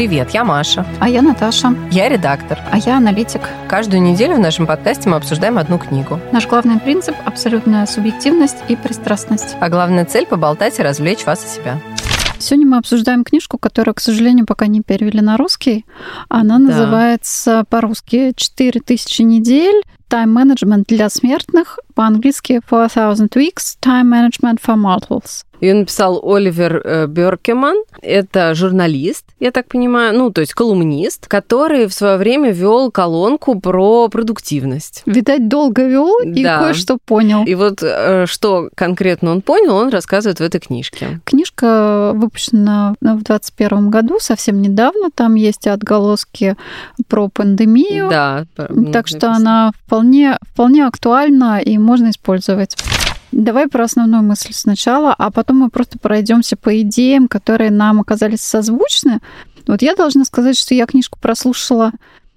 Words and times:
Привет, 0.00 0.30
я 0.30 0.44
Маша. 0.44 0.86
А 0.98 1.10
я 1.10 1.20
Наташа. 1.20 1.74
Я 1.90 2.08
редактор. 2.08 2.58
А 2.72 2.78
я 2.78 2.96
аналитик. 2.96 3.42
Каждую 3.68 4.00
неделю 4.00 4.36
в 4.36 4.38
нашем 4.38 4.66
подкасте 4.66 5.10
мы 5.10 5.16
обсуждаем 5.16 5.58
одну 5.58 5.78
книгу. 5.78 6.18
Наш 6.32 6.46
главный 6.46 6.80
принцип– 6.80 7.14
абсолютная 7.26 7.84
субъективность 7.84 8.56
и 8.68 8.76
пристрастность. 8.76 9.58
А 9.60 9.68
главная 9.68 10.06
цель– 10.06 10.24
поболтать 10.30 10.78
и 10.78 10.82
развлечь 10.82 11.26
вас 11.26 11.44
и 11.44 11.48
себя. 11.48 11.78
Сегодня 12.38 12.66
мы 12.66 12.78
обсуждаем 12.78 13.24
книжку, 13.24 13.58
которую, 13.58 13.94
к 13.94 14.00
сожалению, 14.00 14.46
пока 14.46 14.68
не 14.68 14.80
перевели 14.80 15.20
на 15.20 15.36
русский. 15.36 15.84
Она 16.30 16.56
да. 16.56 16.64
называется 16.64 17.64
по-русски 17.68 18.32
«4000 18.34 19.22
недель. 19.22 19.82
Тайм-менеджмент 20.08 20.86
для 20.88 21.10
смертных». 21.10 21.78
По-английски 21.94 22.62
«Four 22.70 22.90
Thousand 22.90 23.28
Weeks. 23.34 23.76
Time 23.82 24.04
Management 24.04 24.62
for 24.66 24.76
Mortals». 24.76 25.44
Ее 25.60 25.74
написал 25.74 26.20
Оливер 26.22 26.80
э, 26.84 27.06
Беркеман. 27.06 27.76
Это 28.02 28.54
журналист, 28.54 29.24
я 29.40 29.50
так 29.50 29.66
понимаю, 29.66 30.16
ну, 30.16 30.30
то 30.30 30.40
есть 30.40 30.54
колумнист, 30.54 31.26
который 31.26 31.86
в 31.86 31.92
свое 31.92 32.16
время 32.16 32.50
вел 32.50 32.90
колонку 32.90 33.60
про 33.60 34.08
продуктивность. 34.08 35.02
Видать, 35.06 35.48
долго 35.48 35.86
вел 35.86 36.20
и 36.20 36.42
да. 36.42 36.58
кое-что 36.58 36.98
понял. 37.04 37.44
И 37.44 37.54
вот 37.54 37.82
э, 37.82 38.26
что 38.26 38.70
конкретно 38.74 39.30
он 39.32 39.42
понял, 39.42 39.76
он 39.76 39.90
рассказывает 39.90 40.38
в 40.40 40.42
этой 40.42 40.60
книжке. 40.60 41.20
Книжка 41.24 42.12
выпущена 42.14 42.94
в 43.00 43.22
2021 43.22 43.90
году, 43.90 44.18
совсем 44.20 44.60
недавно. 44.60 45.10
Там 45.14 45.34
есть 45.34 45.66
отголоски 45.66 46.56
про 47.08 47.28
пандемию. 47.28 48.08
Да. 48.10 48.46
Так 48.56 48.70
написано. 48.70 49.06
что 49.06 49.32
она 49.32 49.72
вполне, 49.86 50.38
вполне 50.42 50.86
актуальна 50.86 51.60
и 51.60 51.78
можно 51.78 52.10
использовать. 52.10 52.76
Давай 53.32 53.68
про 53.68 53.84
основную 53.84 54.22
мысль 54.22 54.52
сначала, 54.52 55.14
а 55.14 55.30
потом 55.30 55.58
мы 55.58 55.70
просто 55.70 55.98
пройдемся 55.98 56.56
по 56.56 56.80
идеям, 56.80 57.28
которые 57.28 57.70
нам 57.70 58.00
оказались 58.00 58.40
созвучны. 58.40 59.20
Вот 59.66 59.82
я 59.82 59.94
должна 59.94 60.24
сказать, 60.24 60.58
что 60.58 60.74
я 60.74 60.86
книжку 60.86 61.18
прослушала 61.20 61.92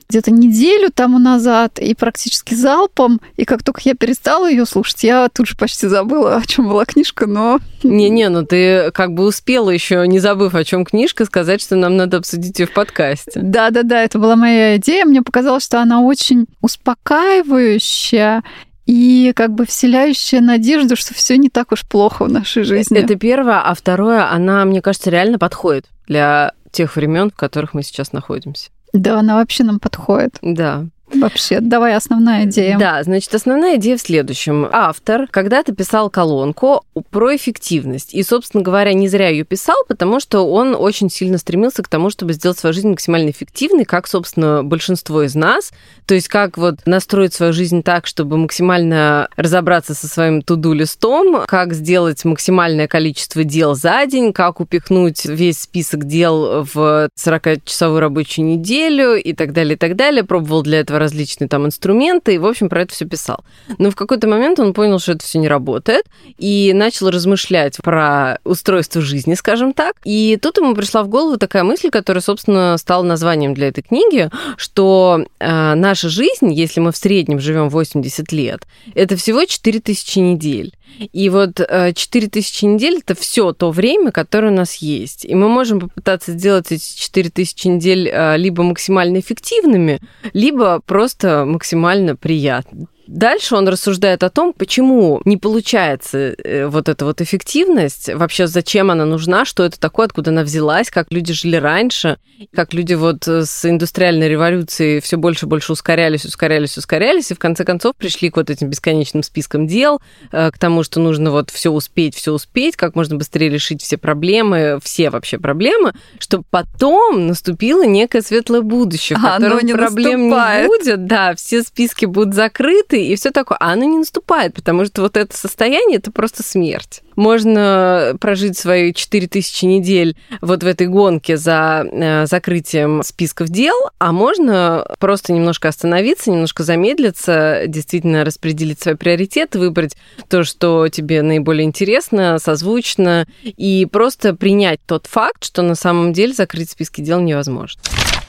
где-то 0.09 0.31
неделю 0.31 0.89
тому 0.94 1.17
назад 1.17 1.80
и 1.80 1.95
практически 1.95 2.53
залпом. 2.53 3.19
И 3.36 3.45
как 3.45 3.64
только 3.64 3.81
я 3.86 3.95
перестала 3.95 4.49
ее 4.49 4.66
слушать, 4.66 5.03
я 5.03 5.27
тут 5.33 5.47
же 5.47 5.55
почти 5.58 5.88
забыла, 5.88 6.36
о 6.36 6.45
чем 6.45 6.67
была 6.67 6.86
книжка, 6.86 7.25
но... 7.25 7.59
Не-не, 7.81 8.30
ну 8.30 8.45
ты 8.45 8.91
как 8.91 9.14
бы 9.14 9.25
успела 9.25 9.71
еще, 9.71 10.08
не 10.08 10.19
забыв, 10.19 10.53
о 10.53 10.64
чем 10.64 10.86
книжка, 10.86 11.25
сказать, 11.25 11.61
что 11.61 11.75
нам 11.75 11.97
надо 11.97 12.17
обсудить 12.17 12.59
ее 12.59 12.67
в 12.67 12.73
подкасте. 12.73 13.39
Да-да-да, 13.41 14.03
это 14.03 14.19
была 14.19 14.36
моя 14.36 14.77
идея. 14.77 15.05
Мне 15.05 15.23
показалось, 15.23 15.64
что 15.64 15.81
она 15.81 16.02
очень 16.02 16.45
успокаивающая 16.61 18.44
и 18.86 19.31
как 19.36 19.53
бы 19.53 19.66
вселяющая 19.66 20.42
надежду, 20.42 20.95
что 20.95 21.14
все 21.14 21.38
не 21.38 21.50
так 21.50 21.72
уж 21.72 21.86
плохо 21.86 22.26
в 22.26 22.31
нашей 22.31 22.64
жизни. 22.64 22.98
Это 23.00 23.16
первое, 23.16 23.59
а 23.62 23.73
второе, 23.73 24.30
она, 24.30 24.66
мне 24.66 24.81
кажется, 24.81 25.09
реально 25.09 25.39
подходит 25.39 25.86
для 26.08 26.53
тех 26.72 26.95
времен, 26.95 27.30
в 27.30 27.36
которых 27.36 27.73
мы 27.73 27.84
сейчас 27.84 28.11
находимся. 28.11 28.70
Да, 28.92 29.20
она 29.20 29.36
вообще 29.36 29.64
нам 29.64 29.80
подходит. 29.80 30.38
Да. 30.42 30.86
Вообще, 31.14 31.59
давай 31.59 31.95
основная 31.95 32.45
идея. 32.45 32.78
Да, 32.78 33.03
значит, 33.03 33.33
основная 33.33 33.78
идея 33.78 33.97
в 33.97 34.02
следующем. 34.02 34.67
Автор 34.72 35.28
когда-то 35.28 35.73
писал 35.73 36.09
колонку 36.09 36.83
про 37.09 37.36
эффективность. 37.36 38.14
И, 38.14 38.23
собственно 38.23 38.64
говоря, 38.64 38.94
не 38.94 39.08
зря 39.08 39.30
ее 39.30 39.44
писал, 39.44 39.78
потому 39.88 40.20
что 40.20 40.47
он 40.50 40.75
очень 40.75 41.09
сильно 41.09 41.38
стремился 41.38 41.83
к 41.83 41.88
тому, 41.88 42.09
чтобы 42.09 42.33
сделать 42.33 42.58
свою 42.58 42.73
жизнь 42.73 42.89
максимально 42.89 43.30
эффективной, 43.30 43.86
как, 43.86 44.08
собственно, 44.08 44.64
большинство 44.64 45.23
из 45.23 45.36
нас. 45.36 45.72
То 46.05 46.16
есть 46.16 46.28
как 46.28 46.58
вот 46.58 46.75
настроить 46.86 47.33
свою 47.33 47.53
жизнь 47.53 47.83
так, 47.83 48.08
чтобы 48.08 48.38
максимально 48.38 49.30
разобраться 49.36 49.94
со 49.94 50.08
своим 50.08 50.42
туду-листом, 50.42 51.44
как 51.48 51.73
сделать 51.73 52.23
максимальное 52.25 52.88
количество 52.88 53.44
дел 53.44 53.75
за 53.75 54.05
день, 54.05 54.33
как 54.33 54.59
упихнуть 54.59 55.25
весь 55.25 55.61
список 55.61 56.05
дел 56.05 56.66
в 56.73 57.09
40-часовую 57.20 58.00
рабочую 58.00 58.45
неделю 58.45 59.16
и 59.16 59.33
так 59.33 59.53
далее, 59.53 59.75
и 59.75 59.77
так 59.77 59.95
далее. 59.95 60.23
Пробовал 60.23 60.64
для 60.64 60.80
этого 60.80 61.00
различные 61.03 61.47
там 61.47 61.65
инструменты, 61.65 62.35
и, 62.35 62.37
в 62.37 62.45
общем, 62.45 62.69
про 62.69 62.81
это 62.81 62.93
все 62.93 63.05
писал. 63.05 63.43
Но 63.77 63.91
в 63.91 63.95
какой-то 63.95 64.27
момент 64.27 64.59
он 64.59 64.73
понял, 64.73 64.99
что 64.99 65.14
это 65.14 65.25
все 65.25 65.39
не 65.39 65.47
работает, 65.47 66.05
и 66.37 66.71
начал 66.73 67.09
размышлять 67.09 67.77
про 67.77 68.39
устройство 68.43 69.02
жизни, 69.02 69.33
скажем 69.36 69.73
так. 69.73 69.95
И 70.03 70.37
тут 70.42 70.58
ему 70.58 70.73
пришла 70.75 71.03
в 71.03 71.09
голову 71.09 71.37
такая 71.37 71.63
мысль, 71.63 71.89
которая, 71.89 72.21
собственно, 72.21 72.77
стала 72.77 73.03
названием 73.03 73.53
для 73.53 73.67
этой 73.67 73.81
книги, 73.81 74.30
что 74.58 75.25
э, 75.39 75.73
наша 75.75 76.09
жизнь, 76.09 76.52
если 76.52 76.80
мы 76.80 76.92
в 76.92 76.97
среднем 76.97 77.39
живем 77.39 77.69
80 77.69 78.31
лет, 78.31 78.63
это 78.95 79.15
всего 79.15 79.45
4000 79.45 80.19
недель. 80.19 80.73
И 81.11 81.30
вот 81.30 81.58
4000 81.58 82.64
э, 82.64 82.67
недель 82.67 82.99
это 82.99 83.20
все 83.20 83.52
то 83.54 83.71
время, 83.71 84.11
которое 84.11 84.49
у 84.49 84.55
нас 84.55 84.76
есть. 84.76 85.26
И 85.26 85.36
мы 85.36 85.49
можем 85.49 85.80
попытаться 85.80 86.31
сделать 86.31 86.71
эти 86.71 86.98
4000 86.98 87.67
недель 87.67 88.09
э, 88.11 88.37
либо 88.37 88.64
максимально 88.64 89.20
эффективными, 89.20 89.99
либо 90.33 90.81
просто 90.86 91.45
максимально 91.45 92.15
приятными. 92.15 92.87
Дальше 93.08 93.55
он 93.55 93.67
рассуждает 93.67 94.23
о 94.23 94.30
том, 94.30 94.53
почему 94.53 95.21
не 95.25 95.37
получается 95.37 96.17
э, 96.17 96.67
вот 96.67 96.87
эта 96.87 97.05
вот 97.05 97.21
эффективность, 97.21 98.14
вообще 98.14 98.47
зачем 98.47 98.91
она 98.91 99.05
нужна, 99.05 99.45
что 99.45 99.64
это 99.64 99.80
такое, 99.80 100.05
откуда 100.05 100.31
она 100.31 100.43
взялась, 100.43 100.89
как 100.89 101.11
люди 101.11 101.33
жили 101.33 101.58
раньше, 101.58 102.17
как 102.53 102.73
люди 102.73 102.93
вот 102.93 103.27
с 103.27 103.65
индустриальной 103.65 104.30
революцией 104.30 105.02
все 105.02 105.17
больше 105.17 105.45
и 105.45 105.49
больше 105.49 105.73
ускорялись, 105.73 106.25
ускорялись, 106.25 106.77
ускорялись, 106.77 107.31
и 107.31 107.33
в 107.33 107.39
конце 107.39 107.65
концов 107.65 107.95
пришли 107.95 108.30
к 108.30 108.37
вот 108.37 108.49
этим 108.49 108.69
бесконечным 108.69 109.23
спискам 109.23 109.67
дел, 109.67 110.02
э, 110.31 110.52
к 110.52 110.58
тому, 110.58 110.83
что 110.83 110.99
нужно 110.99 111.31
вот 111.31 111.49
все 111.49 111.71
успеть, 111.71 112.15
все 112.15 112.31
успеть, 112.31 112.75
как 112.75 112.95
можно 112.95 113.17
быстрее 113.17 113.49
решить 113.49 113.81
все 113.81 113.97
проблемы, 113.97 114.80
все 114.81 115.09
вообще 115.09 115.39
проблемы, 115.39 115.93
чтобы 116.19 116.45
потом 116.49 117.27
наступило 117.27 117.86
некое 117.86 118.21
светлое 118.21 118.61
будущее, 118.61 119.17
в 119.17 119.21
котором 119.21 119.59
не 119.65 119.73
проблем 119.73 120.30
наступает. 120.30 120.61
не 120.63 120.67
будет, 120.67 121.05
да, 121.05 121.36
все 121.36 121.63
списки 121.63 122.05
будут 122.05 122.33
закрыты, 122.33 122.92
ты 122.93 123.08
и 123.08 123.15
все 123.15 123.31
такое. 123.31 123.58
А 123.59 123.73
оно 123.73 123.86
не 123.86 123.98
наступает, 123.98 124.54
потому 124.54 124.86
что 124.86 125.02
вот 125.02 125.17
это 125.17 125.36
состояние 125.36 125.98
это 125.98 126.11
просто 126.11 126.43
смерть. 126.43 127.02
Можно 127.15 128.15
прожить 128.21 128.56
свои 128.56 128.94
4000 128.94 129.65
недель 129.65 130.15
вот 130.42 130.62
в 130.62 130.68
этой 130.68 130.86
гонке 130.86 131.38
за 131.38 131.88
э, 131.92 132.27
закрытием 132.27 133.01
списков 133.01 133.50
дел, 133.50 133.74
а 133.98 134.12
можно 134.12 134.86
просто 135.00 135.33
немножко 135.33 135.69
остановиться, 135.69 136.30
немножко 136.30 136.62
замедлиться, 136.62 137.63
действительно 137.65 138.24
распределить 138.24 138.80
свои 138.80 138.94
приоритеты, 138.94 139.57
выбрать 139.57 139.98
то, 140.30 140.44
что 140.44 140.88
тебе 140.88 141.24
наиболее 141.24 141.65
интересно, 141.65 142.38
созвучно, 142.38 143.25
и 143.44 143.88
просто 143.92 144.36
принять 144.36 144.81
тот 144.86 145.07
факт, 145.07 145.44
что 145.44 145.63
на 145.63 145.74
самом 145.74 146.13
деле 146.13 146.33
закрыть 146.33 146.69
списки 146.69 147.01
дел 147.01 147.19
невозможно. 147.21 147.81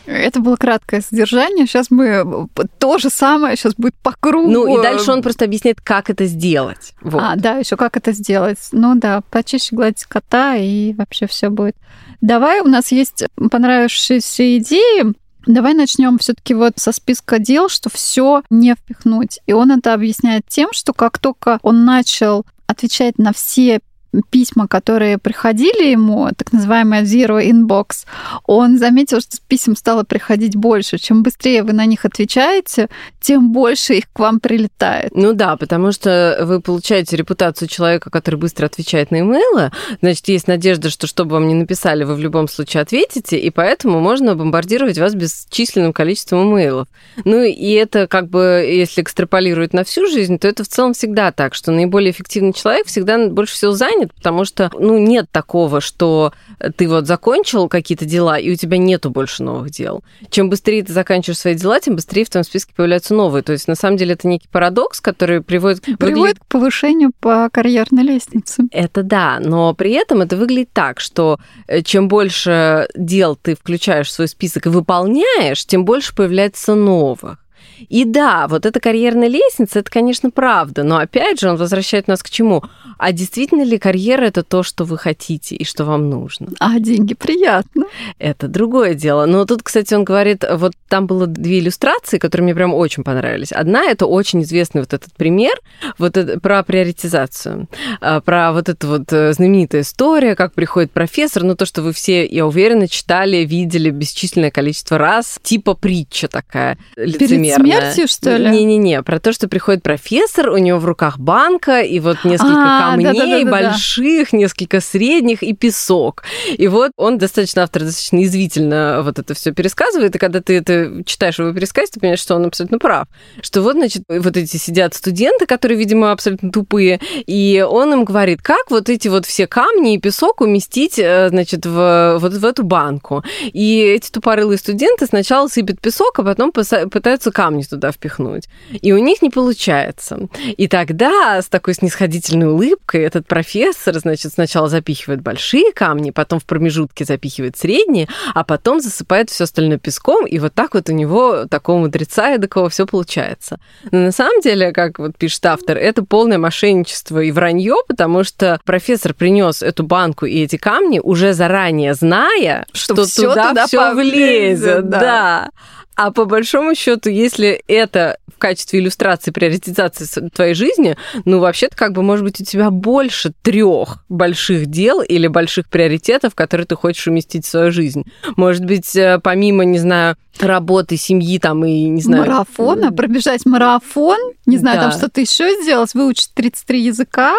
Это 0.07 0.41
было 0.41 0.57
краткое 0.57 1.01
содержание. 1.01 1.67
Сейчас 1.67 1.91
мы 1.91 2.49
то 2.79 2.99
же 2.99 3.11
самое, 3.11 3.57
сейчас 3.57 3.75
будет 3.75 3.95
по 3.97 4.13
кругу. 4.19 4.51
Ну 4.51 4.79
и 4.79 4.83
дальше 4.83 5.13
он 5.13 5.23
просто 5.23 5.45
объясняет, 5.45 5.81
как 5.81 6.11
это 6.11 6.27
сделать. 6.27 6.93
Вот. 7.01 7.23
А, 7.23 7.37
да, 7.37 7.59
еще 7.59 7.77
как 7.77 7.97
это 7.97 8.13
сделать. 8.13 8.59
Ну 8.73 8.95
да, 8.97 9.23
почаще 9.31 9.75
гладить 9.75 10.05
кота, 10.05 10.57
и 10.57 10.93
вообще 10.95 11.27
все 11.27 11.49
будет. 11.49 11.77
Давай, 12.21 12.61
у 12.61 12.69
нас 12.69 12.93
есть 12.93 13.25
понравившиеся 13.51 14.59
идеи. 14.59 15.15
Давай 15.47 15.75
начнем 15.75 16.19
все-таки 16.19 16.55
вот 16.55 16.75
со 16.77 16.93
списка 16.93 17.39
дел, 17.39 17.69
что 17.69 17.91
все 17.91 18.43
не 18.49 18.75
впихнуть. 18.75 19.41
И 19.47 19.53
он 19.53 19.73
это 19.73 19.93
объясняет 19.93 20.45
тем, 20.49 20.71
что 20.73 20.93
как 20.95 21.19
только 21.19 21.59
он 21.63 21.85
начал 21.85 22.47
отвечать 22.67 23.19
на 23.19 23.33
все 23.33 23.81
письма, 24.31 24.69
которые 24.69 25.19
приходили 25.19 25.91
ему, 25.91 26.29
так 26.37 26.53
называемая 26.53 27.03
zero 27.03 27.43
inbox, 27.43 28.07
он 28.45 28.79
заметил, 28.79 29.21
что 29.21 29.37
писем 29.49 29.77
стало 29.77 30.05
приходить 30.05 30.57
больше. 30.57 30.99
Чем 30.99 31.23
быстрее 31.23 31.63
вы 31.63 31.73
на 31.73 31.87
них 31.87 32.05
отвечаете, 32.05 32.89
тем 33.21 33.53
больше 33.53 33.95
их 33.95 34.05
к 34.13 34.19
вам 34.19 34.41
прилетает. 34.41 35.11
Ну 35.15 35.33
да, 35.33 35.57
потому 35.57 35.93
что 35.93 36.39
вы 36.43 36.61
получаете 36.61 37.17
репутацию 37.17 37.69
человека, 37.69 38.11
который 38.11 38.37
быстро 38.37 38.67
отвечает 38.67 39.11
на 39.11 39.21
имейлы, 39.21 39.71
значит, 40.01 40.29
есть 40.29 40.49
надежда, 40.49 40.91
что 40.91 41.07
что 41.07 41.25
бы 41.25 41.33
вам 41.33 41.49
ни 41.49 41.55
написали, 41.55 42.05
вы 42.05 42.15
в 42.15 42.21
любом 42.21 42.49
случае 42.49 42.83
ответите, 42.83 43.39
и 43.39 43.51
поэтому 43.51 44.01
можно 44.01 44.35
бомбардировать 44.35 44.99
вас 44.99 45.15
бесчисленным 45.15 45.93
количеством 45.93 46.51
имейлов. 46.53 46.89
Ну 47.25 47.43
и 47.43 47.73
это 47.73 48.07
как 48.07 48.29
бы, 48.29 48.65
если 48.67 49.03
экстраполировать 49.03 49.73
на 49.73 49.85
всю 49.85 50.07
жизнь, 50.07 50.39
то 50.39 50.49
это 50.49 50.65
в 50.65 50.69
целом 50.69 50.93
всегда 50.93 51.33
так, 51.33 51.55
что 51.55 51.71
наиболее 51.73 52.11
эффективный 52.11 52.53
человек 52.53 52.87
всегда 52.87 53.29
больше 53.29 53.55
всего 53.55 53.73
занят, 53.73 54.04
станет, 54.05 54.15
потому 54.15 54.45
что, 54.45 54.71
ну, 54.79 54.99
нет 54.99 55.27
такого, 55.31 55.81
что 55.81 56.33
ты 56.77 56.89
вот 56.89 57.07
закончил 57.07 57.69
какие-то 57.69 58.05
дела, 58.05 58.39
и 58.39 58.53
у 58.53 58.57
тебя 58.57 58.79
нету 58.79 59.11
больше 59.11 59.43
новых 59.43 59.71
дел. 59.71 60.03
Чем 60.31 60.51
быстрее 60.51 60.83
ты 60.83 60.93
заканчиваешь 60.93 61.39
свои 61.39 61.55
дела, 61.55 61.81
тем 61.81 61.97
быстрее 61.97 62.25
в 62.25 62.31
твоем 62.31 62.45
списке 62.45 62.73
появляются 62.75 63.15
новые. 63.15 63.43
То 63.43 63.53
есть, 63.53 63.69
на 63.69 63.75
самом 63.75 63.97
деле, 63.97 64.15
это 64.15 64.29
некий 64.29 64.49
парадокс, 64.49 65.01
который 65.01 65.41
приводит... 65.41 65.83
Приводит 65.83 65.99
выглядит... 65.99 66.39
к 66.41 66.47
повышению 66.47 67.13
по 67.21 67.49
карьерной 67.51 68.03
лестнице. 68.03 68.65
Это 68.71 69.03
да, 69.03 69.39
но 69.41 69.75
при 69.75 69.93
этом 69.93 70.23
это 70.23 70.37
выглядит 70.37 70.71
так, 70.73 71.01
что 71.01 71.39
э, 71.67 71.83
чем 71.83 72.09
больше 72.09 72.89
дел 72.95 73.37
ты 73.37 73.55
включаешь 73.57 74.09
в 74.09 74.13
свой 74.13 74.29
список 74.29 74.67
и 74.67 74.71
выполняешь, 74.71 75.65
тем 75.67 75.85
больше 75.85 76.15
появляется 76.15 76.75
новых. 76.75 77.44
И 77.89 78.05
да, 78.05 78.47
вот 78.49 78.67
эта 78.67 78.81
карьерная 78.81 79.29
лестница, 79.29 79.81
это, 79.81 79.91
конечно, 79.91 80.31
правда, 80.31 80.83
но 80.83 80.99
опять 80.99 81.41
же 81.41 81.51
он 81.51 81.57
возвращает 81.57 82.09
нас 82.09 82.23
к 82.23 82.31
чему? 82.31 82.63
А 82.99 83.13
действительно 83.13 83.63
ли 83.63 83.79
карьера 83.79 84.25
это 84.25 84.43
то, 84.43 84.63
что 84.63 84.85
вы 84.85 84.99
хотите 84.99 85.57
и 85.57 85.65
что 85.65 85.85
вам 85.85 86.09
нужно? 86.11 86.49
А 86.61 86.79
деньги 86.79 87.15
приятно. 87.15 87.87
Это 88.19 88.49
другое 88.49 88.95
дело. 88.95 89.27
Но 89.27 89.45
тут, 89.45 89.63
кстати, 89.63 89.95
он 89.95 90.05
говорит, 90.05 90.45
вот 90.51 90.73
там 90.89 91.07
было 91.07 91.27
две 91.27 91.59
иллюстрации, 91.59 92.19
которые 92.19 92.45
мне 92.45 92.55
прям 92.55 92.73
очень 92.75 93.03
понравились. 93.05 93.53
Одна 93.53 93.85
это 93.85 94.07
очень 94.07 94.43
известный 94.43 94.81
вот 94.81 94.93
этот 94.93 95.13
пример, 95.15 95.55
вот 95.99 96.17
это, 96.17 96.39
про 96.41 96.63
приоритизацию, 96.63 97.69
а, 98.01 98.21
про 98.21 98.53
вот 98.53 98.69
эту 98.69 98.89
вот 98.89 99.13
э, 99.13 99.33
знаменитая 99.33 99.83
история, 99.83 100.35
как 100.35 100.55
приходит 100.55 100.93
профессор, 100.93 101.43
ну 101.43 101.57
то, 101.57 101.67
что 101.67 101.83
вы 101.83 101.93
все, 101.93 102.27
я 102.27 102.47
уверена, 102.47 102.89
читали, 102.89 103.39
видели 103.39 103.91
бесчисленное 103.91 104.51
количество 104.51 104.99
раз, 104.99 105.39
типа 105.43 105.75
притча 105.75 106.29
такая 106.29 106.79
лицемерная. 106.97 107.57
Перед 107.57 107.74
смертью, 107.81 108.09
что 108.09 108.37
ли? 108.37 108.51
Не-не-не, 108.51 109.03
про 109.03 109.21
то, 109.21 109.33
что 109.33 109.49
приходит 109.49 109.83
профессор, 109.83 110.51
у 110.51 110.57
него 110.57 110.79
в 110.79 110.85
руках 110.85 111.19
банка, 111.19 111.81
и 111.81 112.01
вот 112.01 112.25
несколько 112.25 112.55
а, 112.55 112.91
камней 112.91 113.07
да, 113.07 113.13
да, 113.13 113.45
да, 113.45 113.51
больших, 113.51 114.33
несколько 114.33 114.81
средних 114.81 115.43
и 115.43 115.55
песок. 115.55 116.25
И 116.57 116.69
вот 116.69 116.93
он 116.97 117.19
достаточно, 117.19 117.63
автор 117.63 117.83
достаточно 117.83 118.23
извительно 118.25 119.01
вот 119.03 119.19
это 119.19 119.35
все 119.35 119.53
пересказывает, 119.53 120.15
и 120.15 120.19
когда 120.19 120.41
ты 120.41 120.57
это 120.59 121.05
читаешь 121.05 121.39
его 121.39 121.53
пересказ, 121.53 121.91
ты 121.91 122.01
понимаешь, 122.01 122.21
что 122.21 122.37
он 122.37 122.47
абсолютно 122.47 122.79
прав. 122.79 123.07
Что 123.41 123.63
вот, 123.63 123.75
значит, 123.75 124.05
вот 124.09 124.37
эти 124.37 124.57
сидят 124.57 124.95
студенты, 124.95 125.47
которые, 125.47 125.79
видимо, 125.79 126.13
абсолютно 126.13 126.51
тупые, 126.51 127.01
и 127.27 127.65
он 127.69 127.93
им 127.93 128.05
говорит, 128.05 128.43
как 128.43 128.71
вот 128.71 128.89
эти 128.89 129.09
вот 129.09 129.27
все 129.27 129.47
камни 129.47 129.95
и 129.95 129.99
песок 129.99 130.41
уместить, 130.41 130.99
э, 130.99 131.29
значит, 131.29 131.67
в, 131.67 132.19
вот 132.21 132.33
в 132.33 132.45
эту 132.45 132.65
банку. 132.65 133.25
И 133.53 133.81
эти 133.81 134.11
тупорылые 134.11 134.59
студенты 134.59 135.07
сначала 135.07 135.49
сыпят 135.49 135.81
песок, 135.81 136.19
а 136.19 136.23
потом 136.23 136.53
пытаются 136.53 137.31
камни 137.31 137.54
туда 137.63 137.93
впихнуть. 137.93 138.49
И 138.71 138.93
у 138.93 138.99
них 138.99 139.23
не 139.23 139.31
получается. 139.31 140.29
И 140.57 140.69
тогда 140.69 141.41
с 141.41 141.47
такой 141.47 141.75
снисходительной 141.75 142.49
улыбкой 142.49 143.03
этот 143.03 143.27
профессор, 143.27 143.99
значит, 143.99 144.33
сначала 144.33 144.69
запихивает 144.69 145.21
большие 145.23 145.73
камни, 145.73 146.11
потом 146.11 146.41
в 146.41 146.45
промежутке 146.45 147.05
запихивает 147.05 147.57
средние, 147.57 148.09
а 148.35 148.45
потом 148.45 148.81
засыпает 148.81 149.31
все 149.31 149.45
остальное 149.45 149.79
песком, 149.79 150.27
и 150.27 150.39
вот 150.39 150.55
так 150.55 150.75
вот 150.75 150.89
у 150.89 150.93
него 150.93 151.47
такого 151.47 151.79
мудреца 151.79 152.35
и 152.35 152.39
такого 152.39 152.69
все 152.69 152.87
получается. 152.87 153.59
Но 153.91 153.99
на 153.99 154.13
самом 154.13 154.41
деле, 154.41 154.73
как 154.73 154.99
вот 154.99 155.17
пишет 155.17 155.45
автор, 155.47 155.77
это 155.77 156.05
полное 156.05 156.39
мошенничество 156.39 157.21
и 157.21 157.31
вранье, 157.31 157.77
потому 157.87 158.25
что 158.25 158.61
профессор 158.65 159.15
принес 159.15 159.63
эту 159.63 159.85
банку 159.85 160.27
и 160.27 160.43
эти 160.43 160.57
камни 160.57 161.01
уже 161.03 161.33
заранее 161.33 161.95
зная, 161.95 162.67
что, 162.73 163.07
что 163.07 163.29
туда, 163.29 163.49
туда 163.51 163.67
все 163.67 163.95
влезет. 163.95 164.89
Да. 164.89 165.01
да. 165.01 165.51
А 165.97 166.11
по 166.11 166.25
большому 166.25 166.75
счету, 166.75 167.09
если 167.09 167.63
это 167.69 168.19
в 168.35 168.39
качестве 168.39 168.81
иллюстрации 168.81 169.31
приоритизации 169.31 170.29
твоей 170.29 170.55
жизни, 170.55 170.97
ну, 171.25 171.39
вообще-то, 171.39 171.77
как 171.77 171.93
бы, 171.93 172.03
может 172.03 172.25
быть, 172.25 172.41
у 172.41 172.45
тебя 172.45 172.71
больше 172.71 173.33
трех 173.43 174.05
больших 174.09 174.67
дел 174.67 175.01
или 175.03 175.29
больших 175.29 175.69
приоритетов, 175.69 176.35
которые 176.35 176.67
ты 176.67 176.75
хочешь 176.75 177.07
уместить 177.07 177.47
в 177.47 177.49
свою 177.49 177.71
жизнь. 177.71 178.05
Может 178.37 178.65
быть, 178.65 178.97
э, 178.97 179.21
помимо, 179.23 179.65
не 179.65 179.79
знаю, 179.79 180.17
работы, 180.41 180.97
семьи 180.97 181.39
там 181.39 181.65
и, 181.65 181.85
не 181.85 182.03
знаю... 182.03 182.25
Марафона, 182.25 182.93
пробежать 182.93 183.47
марафон, 183.47 184.19
не 184.47 184.59
знаю, 184.59 184.79
да. 184.79 184.91
там 184.91 184.99
что-то 184.99 185.21
еще 185.21 185.63
сделать, 185.63 185.95
выучить 185.95 186.31
33 186.35 186.87
языка, 186.87 187.35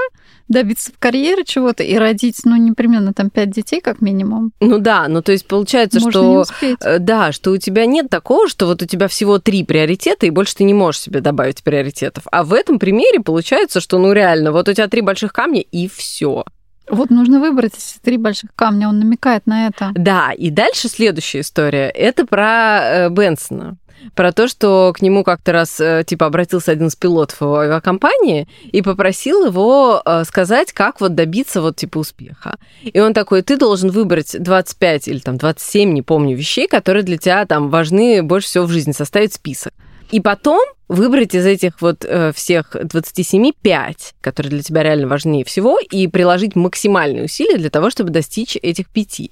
добиться 0.47 0.91
в 0.91 0.99
карьере 0.99 1.43
чего-то 1.43 1.83
и 1.83 1.95
родить, 1.97 2.41
ну, 2.43 2.55
непременно 2.55 3.13
там 3.13 3.29
пять 3.29 3.51
детей 3.51 3.81
как 3.81 4.01
минимум. 4.01 4.51
Ну 4.59 4.79
да, 4.79 5.07
ну 5.07 5.21
то 5.21 5.31
есть 5.31 5.47
получается, 5.47 5.99
Можно 5.99 6.45
что... 6.45 6.77
Э, 6.81 6.99
да, 6.99 7.31
что 7.31 7.51
у 7.51 7.57
тебя 7.57 7.85
нет 7.85 8.09
такого, 8.09 8.47
что 8.47 8.67
вот 8.67 8.81
у 8.81 8.85
тебя 8.85 9.07
всего 9.07 9.39
три 9.39 9.63
приоритета, 9.63 10.25
и 10.25 10.29
больше 10.29 10.55
ты 10.55 10.63
не 10.63 10.73
можешь 10.73 11.01
себе 11.01 11.21
добавить 11.21 11.63
приоритетов. 11.63 12.23
А 12.31 12.43
в 12.43 12.53
этом 12.53 12.79
примере 12.79 13.19
получается, 13.19 13.81
что 13.81 13.97
ну 13.97 14.11
реально, 14.13 14.51
вот 14.51 14.69
у 14.69 14.73
тебя 14.73 14.87
три 14.87 15.01
больших 15.01 15.33
камня 15.33 15.61
и 15.61 15.87
все. 15.87 16.43
Вот 16.87 17.09
нужно 17.09 17.39
выбрать 17.39 17.73
эти 17.73 17.99
три 18.03 18.17
больших 18.17 18.51
камня, 18.55 18.87
он 18.87 18.99
намекает 18.99 19.47
на 19.47 19.67
это. 19.67 19.91
Да, 19.95 20.31
и 20.31 20.51
дальше 20.51 20.87
следующая 20.87 21.39
история. 21.39 21.89
Это 21.89 22.25
про 22.27 22.79
э, 22.81 23.09
Бенсона 23.09 23.77
про 24.15 24.31
то, 24.31 24.47
что 24.47 24.93
к 24.95 25.01
нему 25.01 25.23
как-то 25.23 25.51
раз 25.51 25.79
э, 25.79 26.03
типа 26.05 26.27
обратился 26.27 26.71
один 26.71 26.87
из 26.87 26.95
пилотов 26.95 27.41
его 27.41 27.57
авиакомпании 27.57 28.47
и 28.71 28.81
попросил 28.81 29.45
его 29.45 30.01
э, 30.05 30.23
сказать, 30.25 30.73
как 30.73 31.01
вот 31.01 31.15
добиться 31.15 31.61
вот 31.61 31.75
типа 31.75 31.99
успеха. 31.99 32.57
И 32.83 32.99
он 32.99 33.13
такой, 33.13 33.41
ты 33.41 33.57
должен 33.57 33.89
выбрать 33.89 34.35
25 34.37 35.07
или 35.07 35.19
там 35.19 35.37
27, 35.37 35.93
не 35.93 36.01
помню, 36.01 36.35
вещей, 36.35 36.67
которые 36.67 37.03
для 37.03 37.17
тебя 37.17 37.45
там 37.45 37.69
важны 37.69 38.21
больше 38.23 38.47
всего 38.47 38.65
в 38.65 38.71
жизни, 38.71 38.91
составить 38.91 39.33
список. 39.33 39.73
И 40.11 40.21
потом 40.21 40.61
выбрать 40.87 41.33
из 41.33 41.45
этих 41.45 41.81
вот 41.81 42.05
э, 42.05 42.31
всех 42.33 42.75
27 42.81 43.51
5, 43.61 44.15
которые 44.21 44.51
для 44.51 44.61
тебя 44.61 44.83
реально 44.83 45.07
важнее 45.07 45.43
всего, 45.43 45.79
и 45.79 46.07
приложить 46.07 46.55
максимальные 46.55 47.25
усилия 47.25 47.57
для 47.57 47.69
того, 47.69 47.89
чтобы 47.89 48.11
достичь 48.11 48.55
этих 48.61 48.87
пяти. 48.89 49.31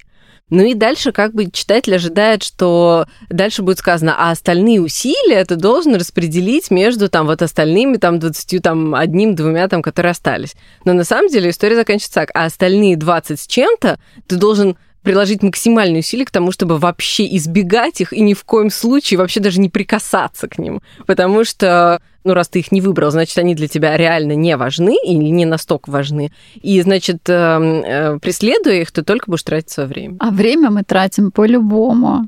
Ну 0.50 0.62
и 0.62 0.74
дальше 0.74 1.10
как 1.10 1.32
бы 1.32 1.50
читатель 1.50 1.94
ожидает, 1.94 2.42
что 2.42 3.06
дальше 3.30 3.62
будет 3.62 3.78
сказано, 3.78 4.14
а 4.16 4.30
остальные 4.30 4.82
усилия 4.82 5.42
ты 5.44 5.56
должен 5.56 5.94
распределить 5.94 6.70
между 6.70 7.08
там 7.08 7.26
вот 7.26 7.40
остальными 7.40 7.96
там 7.96 8.18
20, 8.18 8.62
там 8.62 8.94
одним, 8.94 9.34
двумя 9.34 9.68
там, 9.68 9.80
которые 9.80 10.10
остались. 10.10 10.54
Но 10.84 10.92
на 10.92 11.04
самом 11.04 11.28
деле 11.28 11.48
история 11.48 11.76
заканчивается 11.76 12.14
так, 12.14 12.30
а 12.34 12.44
остальные 12.44 12.98
20 12.98 13.40
с 13.40 13.46
чем-то 13.46 13.98
ты 14.26 14.36
должен 14.36 14.76
приложить 15.04 15.42
максимальные 15.42 16.00
усилия 16.00 16.24
к 16.24 16.30
тому, 16.30 16.50
чтобы 16.50 16.78
вообще 16.78 17.24
избегать 17.36 18.00
их 18.00 18.12
и 18.12 18.22
ни 18.22 18.34
в 18.34 18.42
коем 18.44 18.70
случае 18.70 19.18
вообще 19.18 19.38
даже 19.38 19.60
не 19.60 19.68
прикасаться 19.68 20.48
к 20.48 20.58
ним. 20.58 20.80
Потому 21.06 21.44
что, 21.44 22.00
ну, 22.24 22.32
раз 22.32 22.48
ты 22.48 22.60
их 22.60 22.72
не 22.72 22.80
выбрал, 22.80 23.10
значит, 23.10 23.36
они 23.38 23.54
для 23.54 23.68
тебя 23.68 23.96
реально 23.96 24.32
не 24.32 24.56
важны 24.56 24.96
или 25.04 25.28
не 25.28 25.44
настолько 25.44 25.90
важны. 25.90 26.32
И, 26.54 26.80
значит, 26.80 27.28
э, 27.28 27.32
э, 27.32 28.18
преследуя 28.18 28.80
их, 28.80 28.90
ты 28.90 29.02
только 29.02 29.30
будешь 29.30 29.42
тратить 29.42 29.70
свое 29.70 29.88
время. 29.88 30.16
А 30.20 30.30
время 30.30 30.70
мы 30.70 30.82
тратим 30.82 31.30
по-любому. 31.30 32.26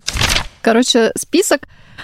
Короче, 0.61 1.13
список 1.17 1.63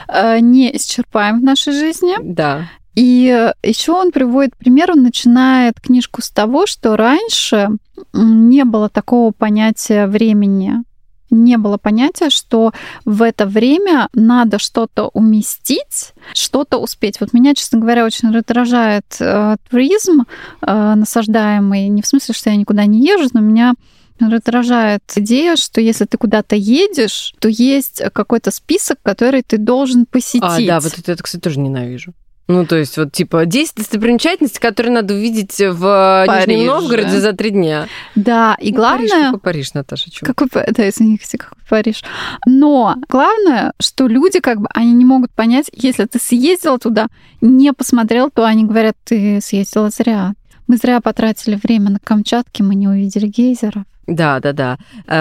э, 0.09 0.39
не 0.41 0.75
исчерпаем 0.75 1.41
в 1.41 1.45
нашей 1.45 1.75
жизни. 1.75 2.15
Да. 2.23 2.71
И 2.95 3.51
еще 3.63 3.93
он 3.93 4.11
приводит 4.11 4.57
пример, 4.57 4.93
он 4.93 5.03
начинает 5.03 5.81
книжку 5.81 6.23
с 6.23 6.31
того, 6.31 6.67
что 6.67 6.97
раньше 6.97 7.69
не 8.13 8.65
было 8.65 8.89
такого 8.89 9.33
понятия 9.33 10.07
времени. 10.07 10.85
Не 11.31 11.57
было 11.57 11.79
понятия, 11.79 12.29
что 12.29 12.73
в 13.07 13.23
это 13.23 13.47
время 13.47 14.09
надо 14.13 14.59
что-то 14.59 15.09
уместить, 15.09 16.13
что-то 16.35 16.77
успеть. 16.77 17.21
Вот 17.21 17.33
меня, 17.33 17.55
честно 17.55 17.79
говоря, 17.79 18.05
очень 18.05 18.31
раздражает 18.33 19.07
э, 19.19 19.57
туризм 19.71 20.25
э, 20.61 20.95
насаждаемый. 20.95 21.89
Не 21.89 22.03
в 22.03 22.07
смысле, 22.07 22.35
что 22.35 22.51
я 22.51 22.57
никуда 22.57 22.85
не 22.85 23.03
езжу, 23.07 23.31
но 23.33 23.41
меня 23.41 23.73
раздражает 24.21 25.03
идея, 25.17 25.57
что 25.57 25.81
если 25.81 26.05
ты 26.05 26.19
куда-то 26.19 26.55
едешь, 26.55 27.35
то 27.39 27.49
есть 27.49 28.03
какой-то 28.13 28.51
список, 28.51 28.99
который 29.03 29.43
ты 29.43 29.57
должен 29.57 30.05
посетить. 30.07 30.43
А, 30.43 30.59
да, 30.67 30.81
вот 30.81 30.99
это, 30.99 31.23
кстати, 31.23 31.41
тоже 31.41 31.61
ненавижу. 31.61 32.13
Ну, 32.53 32.67
то 32.67 32.77
есть, 32.77 32.99
вот, 32.99 33.13
типа, 33.13 33.47
10 33.47 33.77
достопримечательностей, 33.77 34.61
которые 34.61 34.93
надо 34.93 35.15
увидеть 35.15 35.59
в 35.59 36.25
Париж, 36.27 36.47
Нижнем 36.47 36.67
Новгороде 36.67 37.19
за 37.19 37.33
три 37.33 37.51
дня. 37.51 37.89
Да, 38.15 38.57
и 38.61 38.71
ну, 38.71 38.77
главное... 38.77 39.09
Париж, 39.09 39.25
какой 39.25 39.41
Париж, 39.41 39.75
Наташа, 39.75 40.11
чего? 40.11 40.27
Какой, 40.27 40.49
да, 40.71 40.89
извини, 40.89 41.19
какой 41.19 41.59
Париж. 41.69 42.05
Но 42.47 42.97
главное, 43.09 43.73
что 43.81 44.07
люди, 44.07 44.41
как 44.41 44.61
бы, 44.61 44.69
они 44.75 44.93
не 44.93 45.07
могут 45.07 45.31
понять, 45.33 45.71
если 45.73 46.05
ты 46.05 46.19
съездил 46.19 46.79
туда, 46.79 47.07
не 47.41 47.73
посмотрел, 47.73 48.31
то 48.31 48.45
они 48.45 48.65
говорят, 48.65 48.97
ты 49.05 49.41
съездила 49.41 49.89
зря. 49.89 50.35
Мы 50.67 50.77
зря 50.77 51.01
потратили 51.01 51.59
время 51.63 51.91
на 51.91 51.99
Камчатке, 51.99 52.63
мы 52.63 52.75
не 52.75 52.87
увидели 52.87 53.27
гейзеров. 53.27 53.85
Да, 54.13 54.41
да, 54.41 54.53
да. 54.53 54.79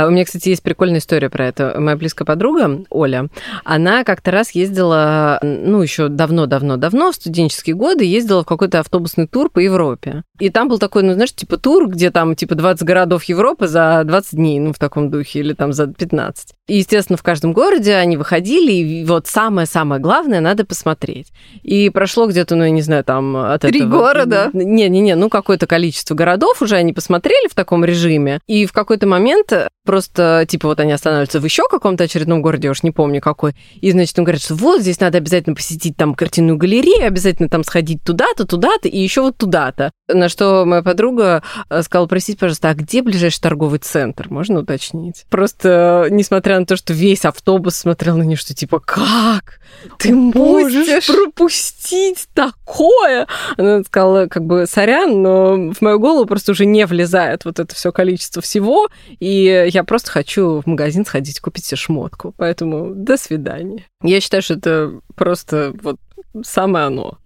У 0.07 0.11
меня, 0.11 0.25
кстати, 0.25 0.49
есть 0.49 0.63
прикольная 0.63 0.99
история 0.99 1.29
про 1.29 1.47
это. 1.47 1.75
Моя 1.79 1.95
близкая 1.95 2.25
подруга 2.25 2.83
Оля, 2.89 3.29
она 3.63 4.03
как-то 4.03 4.31
раз 4.31 4.51
ездила, 4.51 5.39
ну, 5.41 5.81
еще 5.81 6.09
давно-давно-давно, 6.09 7.11
в 7.11 7.15
студенческие 7.15 7.75
годы, 7.75 8.03
ездила 8.03 8.43
в 8.43 8.45
какой-то 8.45 8.79
автобусный 8.79 9.27
тур 9.27 9.49
по 9.49 9.59
Европе. 9.59 10.23
И 10.39 10.49
там 10.49 10.67
был 10.67 10.77
такой, 10.77 11.03
ну, 11.03 11.13
знаешь, 11.13 11.33
типа 11.33 11.57
тур, 11.57 11.87
где 11.87 12.11
там, 12.11 12.35
типа, 12.35 12.55
20 12.55 12.83
городов 12.83 13.23
Европы 13.25 13.67
за 13.67 14.01
20 14.03 14.35
дней, 14.35 14.59
ну, 14.59 14.73
в 14.73 14.79
таком 14.79 15.09
духе, 15.09 15.39
или 15.39 15.53
там 15.53 15.71
за 15.71 15.87
15. 15.87 16.49
И, 16.67 16.77
естественно, 16.77 17.17
в 17.17 17.23
каждом 17.23 17.53
городе 17.53 17.95
они 17.95 18.17
выходили, 18.17 18.71
и 18.71 19.05
вот 19.05 19.27
самое-самое 19.27 20.01
главное 20.01 20.41
надо 20.41 20.65
посмотреть. 20.65 21.27
И 21.63 21.89
прошло 21.89 22.27
где-то, 22.27 22.55
ну, 22.55 22.65
я 22.65 22.71
не 22.71 22.81
знаю, 22.81 23.03
там... 23.03 23.37
От 23.37 23.61
Три 23.61 23.81
этого... 23.81 23.91
города? 23.91 24.49
Не-не-не, 24.53 25.15
ну, 25.15 25.29
какое-то 25.29 25.67
количество 25.67 26.15
городов 26.15 26.61
уже 26.61 26.75
они 26.75 26.91
посмотрели 26.91 27.47
в 27.47 27.55
таком 27.55 27.85
режиме, 27.85 28.39
и 28.47 28.65
в 28.65 28.73
какой-то 28.81 29.07
момент 29.07 29.51
просто, 29.85 30.45
типа, 30.47 30.67
вот 30.67 30.79
они 30.79 30.91
останавливаются 30.91 31.39
в 31.39 31.45
еще 31.45 31.63
каком-то 31.69 32.03
очередном 32.03 32.41
городе, 32.41 32.67
я 32.67 32.71
уж 32.71 32.83
не 32.83 32.91
помню 32.91 33.21
какой, 33.21 33.55
и, 33.79 33.91
значит, 33.91 34.17
он 34.19 34.25
говорит, 34.25 34.41
что 34.41 34.55
вот 34.55 34.81
здесь 34.81 34.99
надо 34.99 35.17
обязательно 35.17 35.55
посетить 35.55 35.97
там 35.97 36.13
картинную 36.13 36.57
галерею, 36.57 37.07
обязательно 37.07 37.49
там 37.49 37.63
сходить 37.63 38.03
туда-то, 38.03 38.45
туда-то 38.45 38.87
и 38.87 38.97
еще 38.97 39.21
вот 39.21 39.37
туда-то. 39.37 39.91
На 40.13 40.29
что 40.29 40.65
моя 40.65 40.81
подруга 40.81 41.43
э, 41.69 41.81
сказала, 41.83 42.07
простите, 42.07 42.37
пожалуйста, 42.37 42.69
а 42.69 42.73
где 42.73 43.01
ближайший 43.01 43.41
торговый 43.41 43.79
центр? 43.79 44.27
Можно 44.29 44.59
уточнить? 44.59 45.25
Просто, 45.29 46.07
несмотря 46.09 46.59
на 46.59 46.65
то, 46.65 46.75
что 46.75 46.93
весь 46.93 47.25
автобус 47.25 47.75
смотрел 47.75 48.17
на 48.17 48.23
нее, 48.23 48.37
что 48.37 48.53
типа, 48.53 48.79
как? 48.79 49.59
Ты 49.97 50.13
можешь 50.13 51.07
пропустить 51.07 52.27
такое? 52.33 53.27
Она 53.57 53.83
сказала, 53.83 54.27
как 54.27 54.45
бы, 54.45 54.65
сорян, 54.67 55.21
но 55.21 55.73
в 55.73 55.81
мою 55.81 55.99
голову 55.99 56.25
просто 56.25 56.51
уже 56.51 56.65
не 56.65 56.85
влезает 56.85 57.45
вот 57.45 57.59
это 57.59 57.73
все 57.75 57.91
количество 57.91 58.41
всего, 58.41 58.89
и 59.19 59.69
я 59.71 59.83
просто 59.83 60.11
хочу 60.11 60.61
в 60.61 60.65
магазин 60.65 61.05
сходить, 61.05 61.39
купить 61.39 61.65
себе 61.65 61.77
шмотку. 61.77 62.33
Поэтому 62.37 62.93
до 62.93 63.17
свидания. 63.17 63.85
Я 64.03 64.19
считаю, 64.21 64.41
что 64.41 64.55
это 64.55 64.99
просто 65.15 65.73
вот 65.81 65.97
самое 66.43 66.85
оно. 66.85 67.17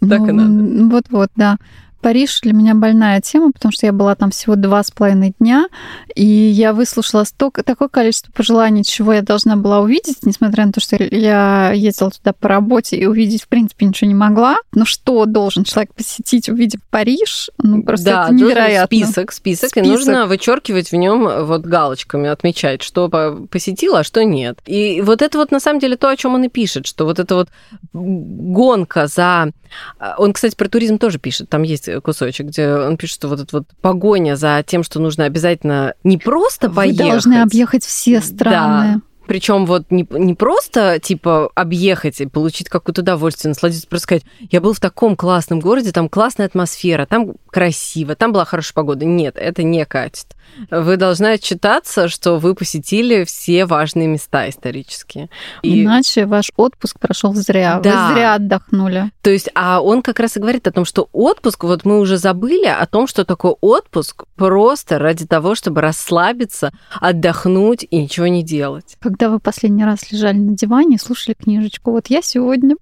Так 0.00 0.20
ну, 0.20 0.28
и 0.28 0.32
надо. 0.32 0.94
Вот-вот, 0.94 1.30
да. 1.36 1.58
Париж 2.02 2.40
для 2.40 2.52
меня 2.52 2.74
больная 2.74 3.20
тема, 3.20 3.52
потому 3.52 3.72
что 3.72 3.86
я 3.86 3.92
была 3.92 4.14
там 4.14 4.30
всего 4.30 4.56
два 4.56 4.82
с 4.82 4.90
половиной 4.90 5.34
дня, 5.38 5.68
и 6.14 6.24
я 6.24 6.72
выслушала 6.72 7.24
столько, 7.24 7.62
такое 7.62 7.88
количество 7.88 8.32
пожеланий, 8.32 8.84
чего 8.84 9.12
я 9.12 9.22
должна 9.22 9.56
была 9.56 9.80
увидеть, 9.80 10.18
несмотря 10.24 10.66
на 10.66 10.72
то, 10.72 10.80
что 10.80 10.96
я 10.96 11.72
ездила 11.72 12.10
туда 12.10 12.32
по 12.32 12.48
работе 12.48 12.96
и 12.96 13.06
увидеть, 13.06 13.44
в 13.44 13.48
принципе, 13.48 13.86
ничего 13.86 14.08
не 14.08 14.14
могла. 14.14 14.56
Но 14.74 14.84
что 14.84 15.24
должен 15.26 15.64
человек 15.64 15.94
посетить, 15.94 16.48
увидев 16.48 16.80
Париж? 16.90 17.50
Ну, 17.58 17.82
просто 17.82 18.06
да, 18.06 18.24
это 18.24 18.34
невероятно. 18.34 18.86
Список, 18.86 19.32
список, 19.32 19.70
список, 19.70 19.86
и 19.86 19.88
нужно 19.88 20.26
вычеркивать 20.26 20.90
в 20.90 20.96
нем 20.96 21.46
вот 21.46 21.62
галочками, 21.62 22.28
отмечать, 22.28 22.82
что 22.82 23.08
посетила, 23.50 24.00
а 24.00 24.04
что 24.04 24.24
нет. 24.24 24.58
И 24.66 25.00
вот 25.02 25.22
это 25.22 25.38
вот 25.38 25.52
на 25.52 25.60
самом 25.60 25.78
деле 25.78 25.96
то, 25.96 26.08
о 26.08 26.16
чем 26.16 26.34
он 26.34 26.44
и 26.44 26.48
пишет, 26.48 26.86
что 26.86 27.04
вот 27.04 27.18
эта 27.18 27.34
вот 27.36 27.48
гонка 27.92 29.06
за... 29.06 29.52
А, 29.98 30.16
он, 30.18 30.32
кстати, 30.32 30.54
про 30.54 30.68
туризм 30.68 30.98
тоже 30.98 31.18
пишет, 31.18 31.48
там 31.48 31.62
есть 31.62 31.88
кусочек, 32.00 32.46
где 32.46 32.74
он 32.74 32.96
пишет, 32.96 33.16
что 33.16 33.28
вот 33.28 33.40
эта 33.40 33.58
вот 33.58 33.66
погоня 33.80 34.36
за 34.36 34.64
тем, 34.66 34.82
что 34.82 35.00
нужно 35.00 35.24
обязательно 35.24 35.94
не 36.04 36.18
просто 36.18 36.68
Вы 36.68 36.74
поехать. 36.74 37.00
Вы 37.00 37.10
должны 37.10 37.42
объехать 37.42 37.84
все 37.84 38.20
страны. 38.20 38.94
Да. 38.94 39.00
Причем 39.26 39.66
вот 39.66 39.90
не, 39.90 40.06
не 40.10 40.34
просто, 40.34 40.98
типа, 40.98 41.50
объехать 41.54 42.20
и 42.20 42.26
получить 42.26 42.68
какое-то 42.68 43.02
удовольствие, 43.02 43.50
насладиться, 43.50 43.86
просто 43.86 44.04
сказать, 44.04 44.24
я 44.50 44.60
был 44.60 44.72
в 44.74 44.80
таком 44.80 45.16
классном 45.16 45.60
городе, 45.60 45.92
там 45.92 46.08
классная 46.08 46.46
атмосфера, 46.46 47.06
там 47.06 47.34
красиво, 47.52 48.16
там 48.16 48.32
была 48.32 48.44
хорошая 48.46 48.72
погода. 48.72 49.04
Нет, 49.04 49.36
это 49.36 49.62
не 49.62 49.84
катит. 49.84 50.26
Вы 50.70 50.96
должны 50.96 51.26
отчитаться, 51.26 52.08
что 52.08 52.38
вы 52.38 52.54
посетили 52.54 53.24
все 53.24 53.66
важные 53.66 54.08
места 54.08 54.48
исторические. 54.48 55.28
И... 55.62 55.84
Иначе 55.84 56.26
ваш 56.26 56.50
отпуск 56.56 56.98
прошел 56.98 57.34
зря. 57.34 57.78
Да. 57.80 58.08
Вы 58.08 58.14
зря 58.14 58.34
отдохнули. 58.34 59.10
То 59.20 59.30
есть, 59.30 59.50
а 59.54 59.80
он 59.80 60.02
как 60.02 60.18
раз 60.18 60.36
и 60.36 60.40
говорит 60.40 60.66
о 60.66 60.72
том, 60.72 60.84
что 60.84 61.08
отпуск, 61.12 61.64
вот 61.64 61.84
мы 61.84 62.00
уже 62.00 62.16
забыли 62.16 62.66
о 62.66 62.86
том, 62.86 63.06
что 63.06 63.24
такое 63.24 63.54
отпуск 63.60 64.24
просто 64.34 64.98
ради 64.98 65.26
того, 65.26 65.54
чтобы 65.54 65.82
расслабиться, 65.82 66.72
отдохнуть 67.00 67.86
и 67.88 68.02
ничего 68.02 68.26
не 68.28 68.42
делать. 68.42 68.96
Когда 68.98 69.28
вы 69.28 69.38
последний 69.38 69.84
раз 69.84 70.10
лежали 70.10 70.38
на 70.38 70.56
диване 70.56 70.96
и 70.96 70.98
слушали 70.98 71.34
книжечку? 71.34 71.92
Вот 71.92 72.06
я 72.08 72.22
сегодня. 72.22 72.76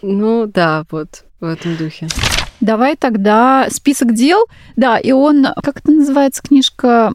Ну 0.00 0.46
да, 0.46 0.84
вот 0.90 1.24
в 1.40 1.44
этом 1.44 1.76
духе. 1.76 2.08
Давай 2.62 2.96
тогда 2.96 3.66
список 3.70 4.14
дел. 4.14 4.46
Да, 4.76 4.96
и 4.96 5.10
он, 5.10 5.46
как 5.62 5.78
это 5.78 5.90
называется 5.90 6.42
книжка? 6.42 7.12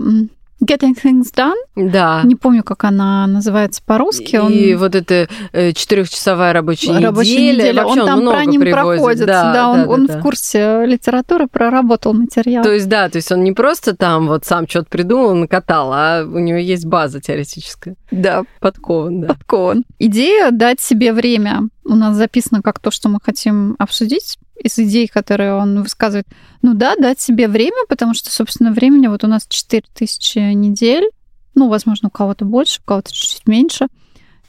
Getting 0.61 0.95
Things 1.01 1.33
Done. 1.35 1.55
Да. 1.75 2.21
Не 2.23 2.35
помню, 2.35 2.63
как 2.63 2.83
она 2.83 3.27
называется 3.27 3.81
по-русски. 3.85 4.35
И 4.35 4.73
он... 4.73 4.79
вот 4.79 4.95
эта 4.95 5.27
э, 5.53 5.71
четырехчасовая 5.71 6.51
рабочая, 6.51 6.99
рабочая 6.99 7.35
неделя. 7.35 7.53
неделя. 7.53 7.83
Вообще 7.83 8.01
он, 8.01 8.07
там 8.07 8.25
про 8.27 8.45
ним 8.45 8.61
привозит. 8.61 8.97
проходит. 8.97 9.25
Да, 9.27 9.43
да, 9.43 9.53
да 9.53 9.69
он, 9.69 9.83
да, 9.83 9.87
он 9.87 10.05
да. 10.07 10.17
в 10.17 10.21
курсе 10.21 10.85
литературы 10.85 11.47
проработал 11.47 12.13
материал. 12.13 12.63
То 12.63 12.73
есть, 12.73 12.89
да, 12.89 13.07
то 13.07 13.17
есть 13.17 13.31
он 13.31 13.43
не 13.43 13.51
просто 13.51 13.95
там 13.95 14.27
вот 14.27 14.45
сам 14.45 14.67
что-то 14.67 14.87
придумал, 14.89 15.35
накатал, 15.35 15.91
а 15.93 16.23
у 16.23 16.39
него 16.39 16.57
есть 16.57 16.85
база 16.85 17.21
теоретическая. 17.21 17.95
Да. 18.09 18.43
Подкован, 18.59 19.21
да. 19.21 19.27
Подкован. 19.27 19.83
Идея 19.99 20.49
дать 20.51 20.81
себе 20.81 21.13
время. 21.13 21.69
У 21.87 21.95
нас 21.95 22.15
записано 22.15 22.61
как 22.61 22.79
то, 22.79 22.91
что 22.91 23.07
мы 23.07 23.19
хотим 23.23 23.75
обсудить 23.79 24.37
из 24.61 24.77
идей, 24.77 25.07
которые 25.07 25.53
он 25.53 25.81
высказывает. 25.81 26.27
Ну 26.61 26.73
да, 26.73 26.95
дать 26.95 27.21
себе 27.21 27.47
время, 27.47 27.85
потому 27.87 28.13
что, 28.13 28.29
собственно, 28.29 28.71
времени 28.71 29.07
вот 29.07 29.23
у 29.23 29.27
нас 29.27 29.45
4000 29.47 30.53
недель, 30.53 31.09
ну, 31.55 31.69
возможно, 31.69 32.09
у 32.09 32.11
кого-то 32.11 32.45
больше, 32.45 32.81
у 32.81 32.87
кого-то 32.87 33.13
чуть-чуть 33.13 33.47
меньше, 33.47 33.87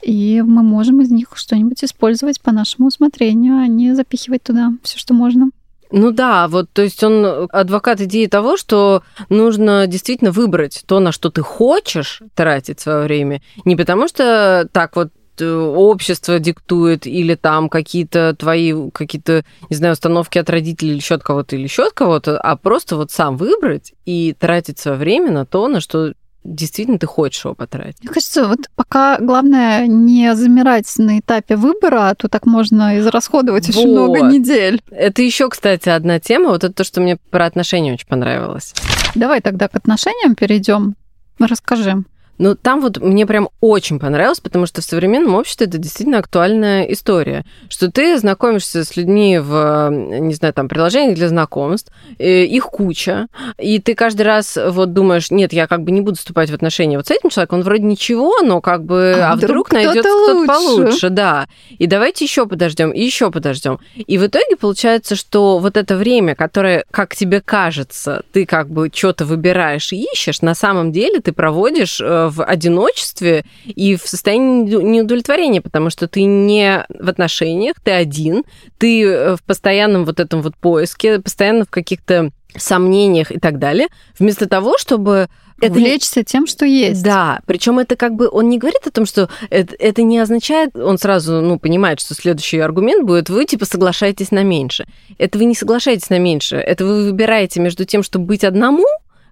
и 0.01 0.43
мы 0.45 0.63
можем 0.63 1.01
из 1.01 1.11
них 1.11 1.29
что-нибудь 1.35 1.83
использовать 1.83 2.41
по 2.41 2.51
нашему 2.51 2.87
усмотрению, 2.87 3.57
а 3.57 3.67
не 3.67 3.95
запихивать 3.95 4.43
туда 4.43 4.71
все, 4.83 4.97
что 4.97 5.13
можно. 5.13 5.49
Ну 5.91 6.11
да, 6.11 6.47
вот, 6.47 6.69
то 6.71 6.83
есть 6.83 7.03
он 7.03 7.47
адвокат 7.51 7.99
идеи 8.01 8.27
того, 8.27 8.57
что 8.57 9.01
нужно 9.29 9.87
действительно 9.87 10.31
выбрать 10.31 10.83
то, 10.85 10.99
на 10.99 11.11
что 11.11 11.31
ты 11.31 11.41
хочешь 11.41 12.21
тратить 12.35 12.79
свое 12.79 13.05
время, 13.05 13.41
не 13.65 13.75
потому 13.75 14.07
что 14.07 14.69
так 14.71 14.95
вот 14.95 15.09
общество 15.41 16.39
диктует, 16.39 17.07
или 17.07 17.35
там 17.35 17.69
какие-то 17.69 18.35
твои, 18.37 18.73
какие-то, 18.91 19.43
не 19.69 19.75
знаю, 19.75 19.93
установки 19.93 20.37
от 20.37 20.49
родителей 20.49 20.91
или 20.91 20.97
еще 20.97 21.15
от 21.15 21.23
кого-то, 21.23 21.55
или 21.55 21.63
еще 21.63 21.87
от 21.87 21.93
кого-то, 21.93 22.39
а 22.39 22.55
просто 22.55 22.95
вот 22.95 23.11
сам 23.11 23.37
выбрать 23.37 23.93
и 24.05 24.35
тратить 24.37 24.79
свое 24.79 24.97
время 24.97 25.31
на 25.31 25.45
то, 25.45 25.67
на 25.67 25.81
что 25.81 26.13
действительно 26.43 26.97
ты 26.97 27.07
хочешь 27.07 27.43
его 27.43 27.53
потратить. 27.53 28.03
Мне 28.03 28.13
кажется, 28.13 28.47
вот 28.47 28.59
пока 28.75 29.19
главное 29.19 29.87
не 29.87 30.33
замирать 30.35 30.91
на 30.97 31.19
этапе 31.19 31.55
выбора, 31.55 32.09
а 32.09 32.15
то 32.15 32.27
так 32.27 32.45
можно 32.45 32.97
израсходовать 32.99 33.67
вот. 33.67 33.75
очень 33.75 33.91
много 33.91 34.21
недель. 34.21 34.81
Это 34.89 35.21
еще, 35.21 35.49
кстати, 35.49 35.89
одна 35.89 36.19
тема. 36.19 36.49
Вот 36.49 36.63
это 36.63 36.73
то, 36.73 36.83
что 36.83 37.01
мне 37.01 37.17
про 37.17 37.45
отношения 37.45 37.93
очень 37.93 38.07
понравилось. 38.07 38.73
Давай 39.15 39.41
тогда 39.41 39.67
к 39.67 39.75
отношениям 39.75 40.35
перейдем. 40.35 40.95
Расскажи. 41.39 42.03
Ну, 42.39 42.55
там 42.55 42.79
вот 42.79 42.99
мне 42.99 43.25
прям 43.25 43.49
очень 43.59 43.99
понравилось, 43.99 44.39
потому 44.39 44.65
что 44.65 44.81
в 44.81 44.85
современном 44.85 45.35
обществе 45.35 45.67
это 45.67 45.77
действительно 45.77 46.19
актуальная 46.19 46.83
история, 46.85 47.45
что 47.67 47.91
ты 47.91 48.17
знакомишься 48.17 48.85
с 48.85 48.95
людьми 48.95 49.37
в, 49.39 49.89
не 49.91 50.33
знаю, 50.33 50.53
там, 50.53 50.69
приложениях 50.69 51.15
для 51.15 51.27
знакомств, 51.27 51.91
э, 52.17 52.45
их 52.45 52.63
куча, 52.63 53.27
и 53.57 53.79
ты 53.79 53.93
каждый 53.93 54.21
раз 54.21 54.57
вот 54.57 54.93
думаешь, 54.93 55.31
нет, 55.31 55.51
я 55.51 55.67
как 55.67 55.83
бы 55.83 55.91
не 55.91 55.99
буду 55.99 56.17
вступать 56.17 56.49
в 56.49 56.53
отношения 56.53 56.95
вот 56.95 57.07
с 57.07 57.11
этим 57.11 57.29
человеком, 57.29 57.59
он 57.59 57.65
вроде 57.65 57.83
ничего, 57.83 58.33
но 58.41 58.61
как 58.61 58.85
бы, 58.85 59.15
а, 59.17 59.33
а 59.33 59.35
вдруг, 59.35 59.49
вдруг 59.49 59.71
найдется 59.73 59.99
кто-то, 60.01 60.43
кто 60.43 60.53
получше, 60.53 61.09
да. 61.09 61.47
И 61.77 61.87
давайте 61.87 62.23
еще 62.23 62.45
подождем, 62.45 62.91
и 62.91 63.03
еще 63.03 63.31
подождем. 63.31 63.79
И 63.95 64.17
в 64.17 64.25
итоге 64.25 64.55
получается, 64.55 65.17
что 65.17 65.59
вот 65.59 65.75
это 65.75 65.97
время, 65.97 66.35
которое, 66.35 66.85
как 66.89 67.17
тебе 67.17 67.41
кажется, 67.41 68.23
ты 68.31 68.45
как 68.45 68.69
бы 68.69 68.89
что-то 68.93 69.25
выбираешь 69.25 69.91
и 69.91 70.05
ищешь, 70.13 70.41
на 70.41 70.55
самом 70.55 70.93
деле 70.93 71.19
ты 71.19 71.33
проводишь 71.33 71.99
э, 71.99 72.28
в 72.29 72.43
одиночестве 72.43 73.43
и 73.65 73.95
в 73.95 74.07
состоянии 74.07 74.75
неудовлетворения, 74.75 75.61
потому 75.61 75.89
что 75.89 76.07
ты 76.07 76.23
не 76.23 76.85
в 76.89 77.09
отношениях, 77.09 77.75
ты 77.83 77.91
один, 77.91 78.43
ты 78.77 79.03
э, 79.03 79.35
в 79.35 79.43
постоянном 79.43 80.05
вот 80.05 80.19
этом 80.19 80.41
вот 80.41 80.55
поиске, 80.55 81.19
постоянно 81.19 81.65
в 81.65 81.69
каких-то 81.69 82.31
сомнениях 82.55 83.31
и 83.31 83.39
так 83.39 83.59
далее, 83.59 83.87
вместо 84.17 84.47
того, 84.47 84.77
чтобы 84.77 85.29
это 85.61 85.73
Влечься 85.73 86.23
тем, 86.23 86.47
что 86.47 86.65
есть. 86.65 87.03
Да, 87.03 87.41
причем 87.45 87.79
это 87.79 87.95
как 87.95 88.15
бы 88.15 88.29
он 88.31 88.49
не 88.49 88.57
говорит 88.57 88.85
о 88.85 88.91
том, 88.91 89.05
что 89.05 89.29
это, 89.49 89.75
это 89.77 90.03
не 90.03 90.17
означает, 90.19 90.75
он 90.75 90.97
сразу 90.97 91.41
ну, 91.41 91.59
понимает, 91.59 91.99
что 91.99 92.13
следующий 92.13 92.59
аргумент 92.59 93.05
будет, 93.05 93.29
вы 93.29 93.45
типа 93.45 93.65
соглашаетесь 93.65 94.31
на 94.31 94.43
меньше. 94.43 94.85
Это 95.17 95.37
вы 95.37 95.45
не 95.45 95.55
соглашаетесь 95.55 96.09
на 96.09 96.19
меньше, 96.19 96.55
это 96.55 96.85
вы 96.85 97.03
выбираете 97.05 97.59
между 97.59 97.85
тем, 97.85 98.03
чтобы 98.03 98.25
быть 98.25 98.43
одному 98.43 98.85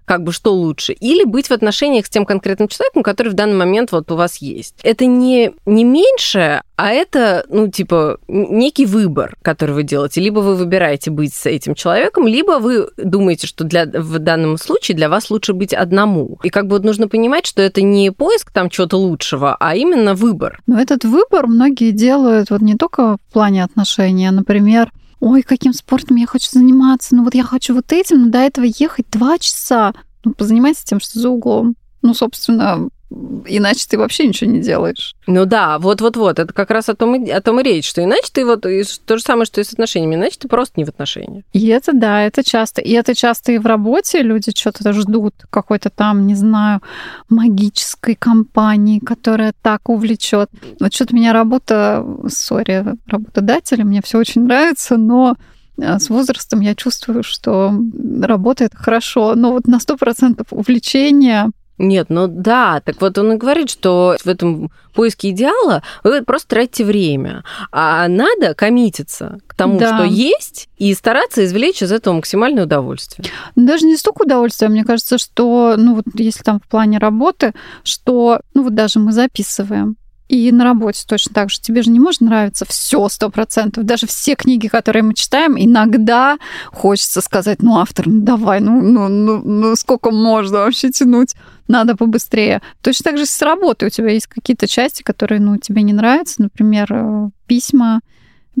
как 0.08 0.22
бы 0.24 0.32
что 0.32 0.54
лучше, 0.54 0.94
или 0.94 1.24
быть 1.24 1.48
в 1.48 1.52
отношениях 1.52 2.06
с 2.06 2.08
тем 2.08 2.24
конкретным 2.24 2.68
человеком, 2.68 3.02
который 3.02 3.28
в 3.28 3.34
данный 3.34 3.56
момент 3.56 3.92
вот 3.92 4.10
у 4.10 4.16
вас 4.16 4.38
есть. 4.38 4.74
Это 4.82 5.04
не, 5.04 5.52
не 5.66 5.84
меньше, 5.84 6.62
а 6.76 6.90
это, 6.90 7.44
ну, 7.50 7.68
типа, 7.68 8.18
некий 8.26 8.86
выбор, 8.86 9.36
который 9.42 9.74
вы 9.74 9.82
делаете. 9.82 10.22
Либо 10.22 10.40
вы 10.40 10.54
выбираете 10.54 11.10
быть 11.10 11.34
с 11.34 11.44
этим 11.44 11.74
человеком, 11.74 12.26
либо 12.26 12.52
вы 12.52 12.88
думаете, 12.96 13.46
что 13.46 13.64
для, 13.64 13.84
в 13.84 14.18
данном 14.18 14.56
случае 14.56 14.96
для 14.96 15.10
вас 15.10 15.30
лучше 15.30 15.52
быть 15.52 15.74
одному. 15.74 16.38
И 16.42 16.48
как 16.48 16.68
бы 16.68 16.76
вот 16.76 16.84
нужно 16.84 17.08
понимать, 17.08 17.44
что 17.46 17.60
это 17.60 17.82
не 17.82 18.10
поиск 18.10 18.50
там 18.50 18.70
чего-то 18.70 18.96
лучшего, 18.96 19.56
а 19.60 19.76
именно 19.76 20.14
выбор. 20.14 20.62
Но 20.66 20.80
этот 20.80 21.04
выбор 21.04 21.48
многие 21.48 21.90
делают 21.90 22.48
вот 22.48 22.62
не 22.62 22.76
только 22.76 23.18
в 23.28 23.32
плане 23.32 23.62
отношений, 23.62 24.26
а, 24.26 24.32
например, 24.32 24.90
ой, 25.20 25.42
каким 25.42 25.72
спортом 25.72 26.16
я 26.16 26.26
хочу 26.26 26.48
заниматься, 26.50 27.14
ну 27.14 27.24
вот 27.24 27.34
я 27.34 27.44
хочу 27.44 27.74
вот 27.74 27.92
этим, 27.92 28.22
но 28.22 28.30
до 28.30 28.38
этого 28.38 28.64
ехать 28.64 29.10
два 29.10 29.38
часа. 29.38 29.94
Ну, 30.24 30.34
позанимайся 30.34 30.84
тем, 30.84 31.00
что 31.00 31.18
за 31.18 31.28
углом. 31.28 31.76
Ну, 32.02 32.14
собственно, 32.14 32.88
иначе 33.10 33.86
ты 33.88 33.98
вообще 33.98 34.26
ничего 34.26 34.50
не 34.50 34.60
делаешь. 34.60 35.14
Ну 35.26 35.46
да, 35.46 35.78
вот-вот-вот, 35.78 36.38
это 36.38 36.52
как 36.52 36.70
раз 36.70 36.88
о 36.88 36.94
том, 36.94 37.24
и, 37.24 37.30
о 37.30 37.40
том 37.40 37.60
и 37.60 37.62
речь, 37.62 37.88
что 37.88 38.04
иначе 38.04 38.28
ты 38.32 38.44
вот, 38.44 38.62
то 38.62 39.16
же 39.16 39.22
самое, 39.22 39.46
что 39.46 39.60
и 39.60 39.64
с 39.64 39.72
отношениями, 39.72 40.16
иначе 40.16 40.36
ты 40.38 40.48
просто 40.48 40.74
не 40.76 40.84
в 40.84 40.88
отношениях. 40.88 41.44
И 41.52 41.66
это 41.68 41.92
да, 41.92 42.22
это 42.22 42.44
часто. 42.44 42.80
И 42.82 42.92
это 42.92 43.14
часто 43.14 43.52
и 43.52 43.58
в 43.58 43.66
работе 43.66 44.22
люди 44.22 44.52
что-то 44.54 44.92
ждут, 44.92 45.34
какой-то 45.50 45.90
там, 45.90 46.26
не 46.26 46.34
знаю, 46.34 46.82
магической 47.28 48.14
компании, 48.14 48.98
которая 48.98 49.54
так 49.62 49.88
увлечет. 49.88 50.50
Вот 50.78 50.94
что-то 50.94 51.14
меня 51.14 51.32
работа, 51.32 52.04
сори, 52.28 52.84
работодателя, 53.06 53.84
мне 53.84 54.02
все 54.02 54.18
очень 54.18 54.42
нравится, 54.42 54.96
но 54.96 55.36
э, 55.80 55.98
с 55.98 56.10
возрастом 56.10 56.60
я 56.60 56.74
чувствую, 56.74 57.22
что 57.22 57.72
работает 58.20 58.72
хорошо, 58.74 59.34
но 59.34 59.52
вот 59.52 59.66
на 59.66 59.80
сто 59.80 59.96
процентов 59.96 60.48
увлечение 60.50 61.50
нет, 61.78 62.06
ну 62.10 62.26
да, 62.26 62.80
так 62.84 63.00
вот 63.00 63.16
он 63.18 63.32
и 63.32 63.36
говорит, 63.36 63.70
что 63.70 64.16
в 64.22 64.26
этом 64.26 64.70
поиске 64.94 65.30
идеала 65.30 65.82
вы 66.02 66.22
просто 66.22 66.48
тратите 66.48 66.84
время, 66.84 67.44
а 67.70 68.08
надо 68.08 68.54
коммититься 68.54 69.38
к 69.46 69.54
тому, 69.54 69.78
да. 69.78 69.94
что 69.94 70.04
есть, 70.04 70.68
и 70.76 70.92
стараться 70.94 71.44
извлечь 71.44 71.82
из 71.82 71.92
этого 71.92 72.14
максимальное 72.14 72.64
удовольствие. 72.64 73.28
Даже 73.54 73.86
не 73.86 73.96
столько 73.96 74.22
удовольствия, 74.22 74.68
мне 74.68 74.84
кажется, 74.84 75.18
что, 75.18 75.74
ну 75.76 75.94
вот 75.94 76.04
если 76.14 76.42
там 76.42 76.60
в 76.60 76.68
плане 76.68 76.98
работы, 76.98 77.54
что, 77.84 78.40
ну 78.54 78.64
вот 78.64 78.74
даже 78.74 78.98
мы 78.98 79.12
записываем, 79.12 79.96
и 80.28 80.52
на 80.52 80.64
работе 80.64 81.04
точно 81.06 81.34
так 81.34 81.50
же. 81.50 81.60
Тебе 81.60 81.82
же 81.82 81.90
не 81.90 82.00
может 82.00 82.20
нравиться 82.20 82.64
все 82.66 83.08
сто 83.08 83.30
процентов. 83.30 83.84
Даже 83.84 84.06
все 84.06 84.34
книги, 84.34 84.68
которые 84.68 85.02
мы 85.02 85.14
читаем, 85.14 85.56
иногда 85.58 86.38
хочется 86.66 87.20
сказать, 87.20 87.62
ну, 87.62 87.78
автор, 87.78 88.06
ну 88.06 88.20
давай, 88.20 88.60
ну, 88.60 88.80
ну, 88.80 89.08
ну, 89.08 89.42
ну 89.42 89.76
сколько 89.76 90.10
можно 90.10 90.58
вообще 90.58 90.90
тянуть? 90.90 91.34
Надо 91.66 91.96
побыстрее. 91.96 92.62
Точно 92.82 93.04
так 93.04 93.18
же 93.18 93.26
с 93.26 93.42
работой. 93.42 93.88
У 93.88 93.90
тебя 93.90 94.10
есть 94.10 94.26
какие-то 94.26 94.66
части, 94.66 95.02
которые, 95.02 95.40
ну, 95.40 95.56
тебе 95.58 95.82
не 95.82 95.92
нравятся. 95.92 96.42
Например, 96.42 96.86
э, 96.90 97.30
письма, 97.46 98.00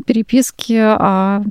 переписки, 0.06 0.74
а 0.78 1.42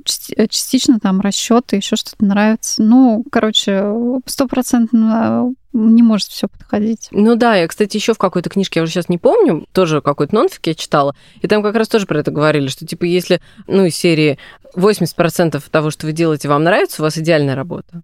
частично 0.50 1.00
там 1.00 1.20
расчеты, 1.22 1.78
еще 1.78 1.96
что-то 1.96 2.26
нравится. 2.26 2.82
Ну, 2.82 3.26
короче, 3.32 3.84
стопроцентно 4.26 5.54
не 5.86 6.04
может 6.04 6.28
все 6.28 6.48
подходить. 6.48 7.08
Ну 7.12 7.36
да, 7.36 7.56
я, 7.56 7.68
кстати, 7.68 7.98
еще 7.98 8.14
в 8.14 8.18
какой-то 8.18 8.50
книжке, 8.50 8.80
я 8.80 8.84
уже 8.84 8.92
сейчас 8.92 9.10
не 9.10 9.18
помню, 9.18 9.66
тоже 9.72 10.02
какой-то 10.02 10.36
нонфик 10.36 10.68
я 10.68 10.76
читала, 10.76 11.16
и 11.42 11.48
там 11.48 11.64
как 11.64 11.76
раз 11.76 11.88
тоже 11.88 12.06
про 12.06 12.20
это 12.20 12.32
говорили, 12.32 12.68
что 12.68 12.86
типа 12.86 13.06
если, 13.06 13.42
ну, 13.68 13.86
из 13.86 13.96
серии 13.96 14.38
80% 14.76 15.62
того, 15.70 15.92
что 15.92 16.06
вы 16.06 16.14
делаете, 16.14 16.48
вам 16.48 16.64
нравится, 16.64 17.02
у 17.02 17.06
вас 17.06 17.18
идеальная 17.18 17.56
работа. 17.56 18.04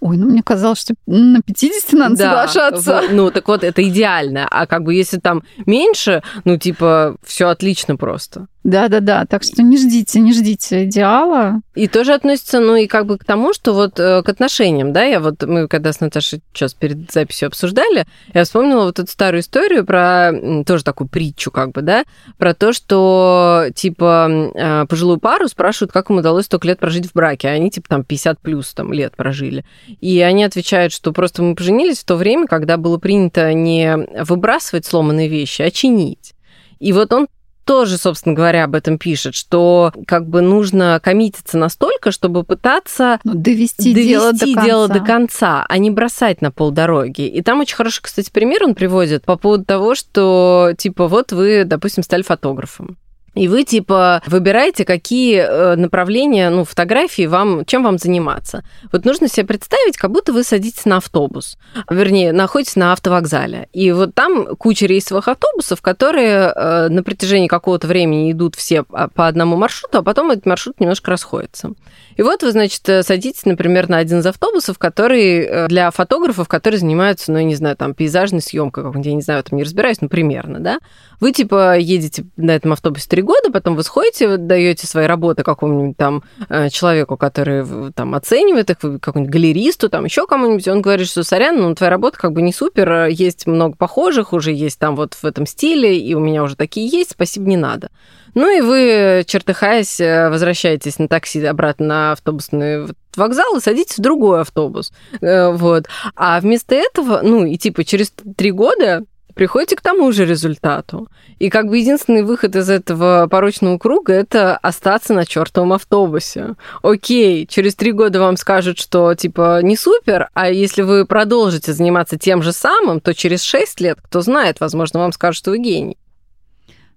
Ой, 0.00 0.16
ну 0.16 0.26
мне 0.26 0.42
казалось, 0.42 0.80
что 0.80 0.94
на 1.06 1.40
50 1.40 1.92
надо 1.92 2.16
да, 2.16 2.48
соглашаться. 2.48 3.00
Вот, 3.02 3.10
ну, 3.12 3.30
так 3.30 3.46
вот, 3.48 3.64
это 3.64 3.86
идеально. 3.88 4.46
А 4.50 4.66
как 4.66 4.82
бы 4.84 4.94
если 4.94 5.18
там 5.18 5.42
меньше, 5.66 6.22
ну, 6.44 6.56
типа, 6.56 7.16
все 7.24 7.48
отлично 7.48 7.96
просто. 7.96 8.46
Да-да-да, 8.68 9.24
так 9.24 9.44
что 9.44 9.62
не 9.62 9.78
ждите, 9.78 10.20
не 10.20 10.34
ждите 10.34 10.84
идеала. 10.84 11.62
И 11.74 11.88
тоже 11.88 12.12
относится, 12.12 12.60
ну, 12.60 12.76
и 12.76 12.86
как 12.86 13.06
бы 13.06 13.16
к 13.16 13.24
тому, 13.24 13.54
что 13.54 13.72
вот 13.72 13.98
э, 13.98 14.22
к 14.22 14.28
отношениям, 14.28 14.92
да, 14.92 15.04
я 15.04 15.20
вот, 15.20 15.42
мы 15.44 15.68
когда 15.68 15.90
с 15.90 16.00
Наташей 16.00 16.42
сейчас 16.52 16.74
перед 16.74 17.10
записью 17.10 17.46
обсуждали, 17.46 18.04
я 18.34 18.44
вспомнила 18.44 18.84
вот 18.84 18.98
эту 18.98 19.10
старую 19.10 19.40
историю 19.40 19.86
про, 19.86 20.32
тоже 20.66 20.84
такую 20.84 21.08
притчу, 21.08 21.50
как 21.50 21.72
бы, 21.72 21.80
да, 21.80 22.04
про 22.36 22.52
то, 22.52 22.74
что, 22.74 23.68
типа, 23.74 24.52
э, 24.54 24.86
пожилую 24.86 25.18
пару 25.18 25.48
спрашивают, 25.48 25.92
как 25.92 26.10
им 26.10 26.18
удалось 26.18 26.44
столько 26.44 26.68
лет 26.68 26.78
прожить 26.78 27.06
в 27.06 27.14
браке, 27.14 27.48
а 27.48 27.52
они, 27.52 27.70
типа, 27.70 27.88
там, 27.88 28.04
50 28.04 28.38
плюс 28.38 28.74
там 28.74 28.92
лет 28.92 29.16
прожили. 29.16 29.64
И 30.02 30.20
они 30.20 30.44
отвечают, 30.44 30.92
что 30.92 31.12
просто 31.12 31.42
мы 31.42 31.54
поженились 31.54 32.00
в 32.00 32.04
то 32.04 32.16
время, 32.16 32.46
когда 32.46 32.76
было 32.76 32.98
принято 32.98 33.50
не 33.54 33.96
выбрасывать 34.24 34.84
сломанные 34.84 35.28
вещи, 35.28 35.62
а 35.62 35.70
чинить. 35.70 36.34
И 36.80 36.92
вот 36.92 37.14
он 37.14 37.28
тоже, 37.68 37.98
собственно 37.98 38.34
говоря, 38.34 38.64
об 38.64 38.74
этом 38.74 38.96
пишет, 38.96 39.34
что 39.34 39.92
как 40.06 40.26
бы 40.26 40.40
нужно 40.40 40.98
коммититься 41.04 41.58
настолько, 41.58 42.12
чтобы 42.12 42.42
пытаться 42.42 43.20
ну, 43.24 43.34
довести, 43.34 43.92
довести 43.92 44.08
дело, 44.08 44.32
до 44.32 44.38
конца. 44.38 44.64
дело 44.64 44.88
до 44.88 45.00
конца, 45.00 45.66
а 45.68 45.76
не 45.76 45.90
бросать 45.90 46.40
на 46.40 46.50
полдороги. 46.50 47.28
И 47.28 47.42
там 47.42 47.60
очень 47.60 47.76
хороший, 47.76 48.00
кстати, 48.00 48.30
пример 48.30 48.64
он 48.64 48.74
приводит 48.74 49.26
по 49.26 49.36
поводу 49.36 49.66
того, 49.66 49.94
что, 49.94 50.72
типа, 50.78 51.08
вот 51.08 51.32
вы, 51.32 51.64
допустим, 51.66 52.02
стали 52.02 52.22
фотографом. 52.22 52.96
И 53.38 53.46
вы, 53.46 53.62
типа, 53.62 54.20
выбираете, 54.26 54.84
какие 54.84 55.38
э, 55.38 55.76
направления, 55.76 56.50
ну, 56.50 56.64
фотографии 56.64 57.26
вам, 57.26 57.64
чем 57.64 57.84
вам 57.84 57.98
заниматься. 57.98 58.64
Вот 58.90 59.04
нужно 59.04 59.28
себе 59.28 59.46
представить, 59.46 59.96
как 59.96 60.10
будто 60.10 60.32
вы 60.32 60.42
садитесь 60.42 60.84
на 60.84 60.96
автобус, 60.96 61.56
вернее, 61.88 62.32
находитесь 62.32 62.76
на 62.76 62.92
автовокзале. 62.92 63.68
И 63.72 63.92
вот 63.92 64.14
там 64.14 64.56
куча 64.56 64.86
рейсовых 64.86 65.28
автобусов, 65.28 65.80
которые 65.82 66.52
э, 66.54 66.88
на 66.88 67.02
протяжении 67.02 67.46
какого-то 67.46 67.86
времени 67.86 68.32
идут 68.32 68.56
все 68.56 68.82
по 68.82 69.28
одному 69.28 69.56
маршруту, 69.56 69.98
а 69.98 70.02
потом 70.02 70.32
этот 70.32 70.46
маршрут 70.46 70.80
немножко 70.80 71.10
расходится. 71.10 71.70
И 72.18 72.22
вот 72.22 72.42
вы, 72.42 72.50
значит, 72.50 72.86
э, 72.88 73.04
садитесь, 73.04 73.44
например, 73.44 73.88
на 73.88 73.98
один 73.98 74.18
из 74.18 74.26
автобусов, 74.26 74.76
который 74.76 75.38
э, 75.38 75.68
для 75.68 75.88
фотографов, 75.92 76.48
которые 76.48 76.80
занимаются, 76.80 77.30
ну, 77.30 77.38
я 77.38 77.44
не 77.44 77.54
знаю, 77.54 77.76
там, 77.76 77.94
пейзажной 77.94 78.42
съемкой, 78.42 78.82
как 78.82 79.04
я 79.04 79.14
не 79.14 79.22
знаю, 79.22 79.44
там 79.44 79.56
не 79.56 79.62
разбираюсь, 79.62 80.00
ну, 80.00 80.08
примерно, 80.08 80.58
да. 80.58 80.80
Вы, 81.20 81.30
типа, 81.30 81.78
едете 81.78 82.24
на 82.36 82.50
этом 82.50 82.72
автобусе 82.72 83.08
три 83.08 83.22
года, 83.22 83.52
потом 83.52 83.76
вы 83.76 83.84
сходите, 83.84 84.36
даете 84.36 84.88
свои 84.88 85.06
работы 85.06 85.44
какому-нибудь 85.44 85.96
там 85.96 86.24
э, 86.48 86.70
человеку, 86.70 87.16
который 87.16 87.92
там 87.92 88.16
оценивает 88.16 88.70
их, 88.70 88.78
какому-нибудь 88.78 89.32
галеристу, 89.32 89.88
там 89.88 90.04
еще 90.04 90.26
кому-нибудь, 90.26 90.66
он 90.66 90.82
говорит, 90.82 91.06
что, 91.06 91.22
сорян, 91.22 91.56
ну, 91.56 91.72
твоя 91.76 91.90
работа 91.90 92.18
как 92.18 92.32
бы 92.32 92.42
не 92.42 92.52
супер, 92.52 93.06
есть 93.06 93.46
много 93.46 93.76
похожих, 93.76 94.32
уже 94.32 94.52
есть 94.52 94.80
там 94.80 94.96
вот 94.96 95.14
в 95.14 95.24
этом 95.24 95.46
стиле, 95.46 95.96
и 95.96 96.14
у 96.14 96.18
меня 96.18 96.42
уже 96.42 96.56
такие 96.56 96.88
есть, 96.88 97.12
спасибо, 97.12 97.46
не 97.46 97.56
надо. 97.56 97.90
Ну 98.38 98.56
и 98.56 98.60
вы, 98.60 99.24
чертыхаясь, 99.26 99.98
э, 99.98 100.30
возвращаетесь 100.30 101.00
на 101.00 101.08
такси 101.08 101.44
обратно 101.44 101.86
на 101.86 102.12
автобусный 102.12 102.86
вокзал 103.16 103.56
и 103.56 103.60
садитесь 103.60 103.98
в 103.98 104.00
другой 104.00 104.42
автобус. 104.42 104.92
Э, 105.20 105.50
вот. 105.50 105.86
А 106.14 106.38
вместо 106.38 106.76
этого, 106.76 107.18
ну 107.24 107.44
и 107.44 107.56
типа 107.56 107.82
через 107.82 108.12
три 108.36 108.52
года 108.52 109.02
приходите 109.34 109.74
к 109.74 109.80
тому 109.80 110.12
же 110.12 110.24
результату. 110.24 111.08
И 111.40 111.50
как 111.50 111.66
бы 111.66 111.78
единственный 111.78 112.22
выход 112.22 112.54
из 112.54 112.70
этого 112.70 113.26
порочного 113.28 113.76
круга– 113.76 114.12
это 114.14 114.56
остаться 114.56 115.14
на 115.14 115.26
чертовом 115.26 115.72
автобусе. 115.72 116.54
Окей, 116.82 117.44
через 117.44 117.74
три 117.74 117.90
года 117.90 118.20
вам 118.20 118.36
скажут, 118.36 118.78
что 118.78 119.16
типа 119.16 119.62
не 119.62 119.76
супер, 119.76 120.28
а 120.34 120.48
если 120.48 120.82
вы 120.82 121.06
продолжите 121.06 121.72
заниматься 121.72 122.16
тем 122.16 122.44
же 122.44 122.52
самым, 122.52 123.00
то 123.00 123.14
через 123.14 123.42
шесть 123.42 123.80
лет, 123.80 123.98
кто 124.00 124.20
знает, 124.20 124.60
возможно, 124.60 125.00
вам 125.00 125.10
скажут, 125.10 125.38
что 125.38 125.50
вы 125.50 125.58
гений. 125.58 125.96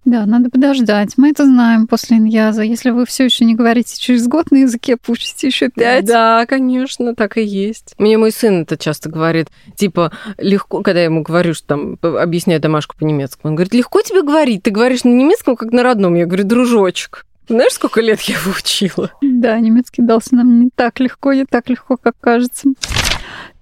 Да, 0.04 0.26
надо 0.26 0.50
подождать. 0.50 1.14
Мы 1.18 1.30
это 1.30 1.46
знаем 1.46 1.86
после 1.86 2.18
иньяза. 2.18 2.64
Если 2.64 2.90
вы 2.90 3.06
все 3.06 3.26
еще 3.26 3.46
не 3.46 3.56
говорите 3.56 4.00
через 4.00 4.28
год 4.28 4.50
на 4.52 4.58
языке, 4.58 4.98
пусть 4.98 5.44
еще 5.44 5.70
пять. 5.70 6.06
Да, 6.06 6.46
конечно, 6.48 7.16
так 7.16 7.38
и 7.38 7.44
есть. 7.44 7.94
Мне 7.98 8.18
мой 8.18 8.32
сын 8.32 8.62
это 8.62 8.78
часто 8.78 9.10
говорит. 9.10 9.50
Типа, 9.76 10.12
легко, 10.38 10.82
когда 10.82 11.00
я 11.00 11.06
ему 11.06 11.22
говорю, 11.22 11.54
что 11.54 11.68
там 11.68 11.98
объясняю 12.02 12.60
домашку 12.60 12.96
по-немецки, 12.98 13.42
он 13.44 13.56
говорит, 13.56 13.74
легко 13.74 14.02
тебе 14.02 14.24
говорить, 14.24 14.64
ты 14.64 14.72
говоришь 14.72 15.04
на 15.04 15.10
немецком, 15.10 15.56
как 15.56 15.72
на 15.72 15.84
родном. 15.84 16.16
Я 16.16 16.26
говорю, 16.26 16.46
дружочек, 16.46 17.26
знаешь, 17.48 17.74
сколько 17.74 18.02
лет 18.02 18.22
я 18.22 18.36
его 18.36 18.52
учила? 18.58 19.12
Да, 19.22 19.60
немецкий 19.60 20.02
дался 20.02 20.36
нам 20.36 20.62
не 20.62 20.70
так 20.74 21.00
легко, 21.00 21.34
не 21.34 21.46
так 21.46 21.70
легко, 21.70 21.98
как 21.98 22.16
кажется. 22.20 22.70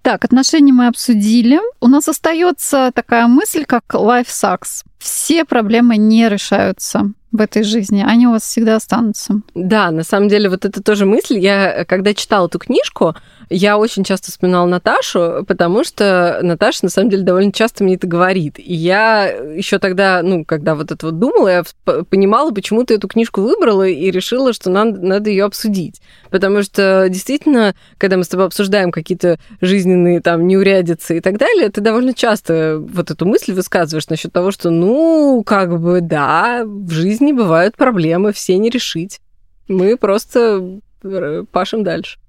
Так, 0.02 0.26
отношения 0.26 0.74
мы 0.74 0.88
обсудили. 0.88 1.60
У 1.82 1.88
нас 1.88 2.08
остается 2.08 2.92
такая 2.94 3.28
мысль, 3.28 3.66
как 3.66 3.84
life 3.94 4.28
sucks. 4.28 4.84
Все 4.98 5.46
проблемы 5.46 5.98
не 5.98 6.30
решаются 6.30 7.12
в 7.32 7.42
этой 7.42 7.64
жизни, 7.64 8.04
они 8.06 8.28
у 8.28 8.32
вас 8.32 8.44
всегда 8.44 8.76
останутся. 8.76 9.42
Да, 9.54 9.92
на 9.92 10.04
самом 10.04 10.30
деле 10.30 10.50
вот 10.50 10.66
это 10.66 10.82
тоже 10.82 11.06
мысль. 11.06 11.38
Я, 11.38 11.86
когда 11.86 12.14
читала 12.14 12.48
эту 12.48 12.60
книжку, 12.60 13.16
я 13.50 13.78
очень 13.78 14.04
часто 14.04 14.32
вспоминала 14.32 14.68
Наташу, 14.68 15.44
потому 15.48 15.84
что 15.84 16.40
Наташа, 16.44 16.80
на 16.84 16.90
самом 16.90 17.10
деле, 17.10 17.24
довольно 17.24 17.52
часто 17.52 17.84
мне 17.84 17.96
это 17.96 18.06
говорит. 18.06 18.60
И 18.60 18.74
я 18.74 19.28
еще 19.28 19.80
тогда, 19.80 20.22
ну, 20.24 20.46
когда 20.46 20.76
вот 20.76 20.92
это 20.92 21.08
вот 21.08 21.18
думала, 21.18 21.48
я 21.48 21.64
понимала, 22.10 22.52
почему 22.52 22.84
ты 22.84 22.96
эту 22.96 23.08
книжку 23.08 23.42
выбрала 23.42 23.88
и 23.88 24.12
решила, 24.12 24.54
что 24.54 24.70
нам 24.70 24.92
надо 24.92 25.30
ее 25.30 25.46
обсудить. 25.46 26.02
Потому 26.30 26.62
что 26.62 27.08
действительно, 27.10 27.74
когда 27.98 28.18
мы 28.18 28.24
с 28.24 28.28
тобой 28.28 28.46
обсуждаем 28.46 28.92
какие-то 28.92 29.40
жизненные 29.62 30.22
там 30.22 30.46
неурядицы 30.46 31.18
и 31.18 31.22
так 31.22 31.38
далее, 31.38 31.70
ты 31.70 31.82
довольно 31.82 32.14
часто 32.14 32.78
вот 32.80 33.10
эту 33.10 33.26
мысль 33.26 33.54
высказываешь 33.54 34.10
насчет 34.10 34.32
того, 34.32 34.52
что, 34.52 34.70
ну, 34.70 35.44
как 35.46 35.80
бы, 35.80 36.02
да, 36.02 36.64
в 36.66 36.92
жизни 36.92 37.32
бывают 37.32 37.76
проблемы, 37.76 38.32
все 38.32 38.58
не 38.58 38.70
решить. 38.70 39.22
Мы 39.68 39.98
просто 39.98 40.80
э, 41.04 41.44
пашем 41.52 41.84
дальше. 41.84 42.20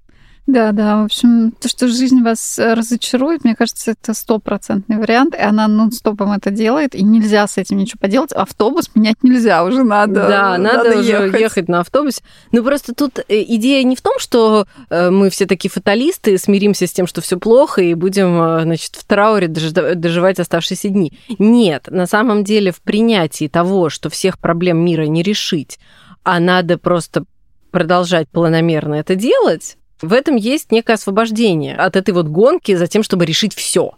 Да, 0.47 0.71
да, 0.71 1.01
в 1.01 1.05
общем, 1.05 1.51
то, 1.51 1.69
что 1.69 1.87
жизнь 1.87 2.21
вас 2.23 2.59
разочарует, 2.59 3.43
мне 3.43 3.55
кажется, 3.55 3.91
это 3.91 4.13
стопроцентный 4.13 4.97
вариант, 4.97 5.35
и 5.35 5.37
она 5.39 5.67
нон-стопом 5.67 6.31
это 6.31 6.49
делает, 6.49 6.95
и 6.95 7.03
нельзя 7.03 7.47
с 7.47 7.57
этим 7.57 7.77
ничего 7.77 7.99
поделать. 8.01 8.33
Автобус 8.33 8.89
менять 8.95 9.17
нельзя, 9.23 9.63
уже 9.63 9.83
надо 9.83 10.27
Да, 10.27 10.57
надо, 10.57 10.89
надо 10.89 10.99
уже 10.99 11.09
ехать. 11.11 11.39
ехать 11.39 11.67
на 11.69 11.81
автобусе. 11.81 12.21
Ну, 12.51 12.63
просто 12.63 12.93
тут 12.93 13.19
э, 13.19 13.43
идея 13.47 13.83
не 13.83 13.95
в 13.95 14.01
том, 14.01 14.15
что 14.17 14.65
э, 14.89 15.09
мы 15.11 15.29
все 15.29 15.45
такие 15.45 15.69
фаталисты, 15.69 16.37
смиримся 16.37 16.87
с 16.87 16.91
тем, 16.91 17.05
что 17.07 17.21
все 17.21 17.37
плохо, 17.37 17.81
и 17.81 17.93
будем, 17.93 18.41
э, 18.41 18.63
значит, 18.63 18.95
в 18.95 19.05
трауре 19.05 19.47
дожи- 19.47 19.95
доживать 19.95 20.39
оставшиеся 20.39 20.89
дни. 20.89 21.13
Нет, 21.39 21.87
на 21.89 22.07
самом 22.07 22.43
деле 22.43 22.71
в 22.71 22.81
принятии 22.81 23.47
того, 23.47 23.89
что 23.89 24.09
всех 24.09 24.39
проблем 24.39 24.79
мира 24.83 25.03
не 25.03 25.21
решить, 25.23 25.79
а 26.23 26.39
надо 26.39 26.77
просто 26.77 27.23
продолжать 27.69 28.27
планомерно 28.27 28.95
это 28.95 29.15
делать, 29.15 29.77
в 30.01 30.13
этом 30.13 30.35
есть 30.35 30.71
некое 30.71 30.93
освобождение 30.93 31.75
от 31.75 31.95
этой 31.95 32.13
вот 32.13 32.27
гонки 32.27 32.75
за 32.75 32.87
тем, 32.87 33.03
чтобы 33.03 33.25
решить 33.25 33.53
все. 33.53 33.93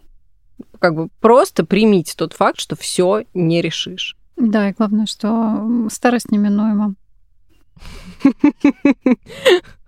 Как 0.78 0.94
бы 0.94 1.08
просто 1.20 1.64
примите 1.64 2.14
тот 2.16 2.32
факт, 2.32 2.60
что 2.60 2.76
все 2.76 3.24
не 3.34 3.60
решишь. 3.62 4.16
Да, 4.36 4.68
и 4.68 4.72
главное, 4.72 5.06
что 5.06 5.88
старость 5.90 6.30
неминуема. 6.30 6.94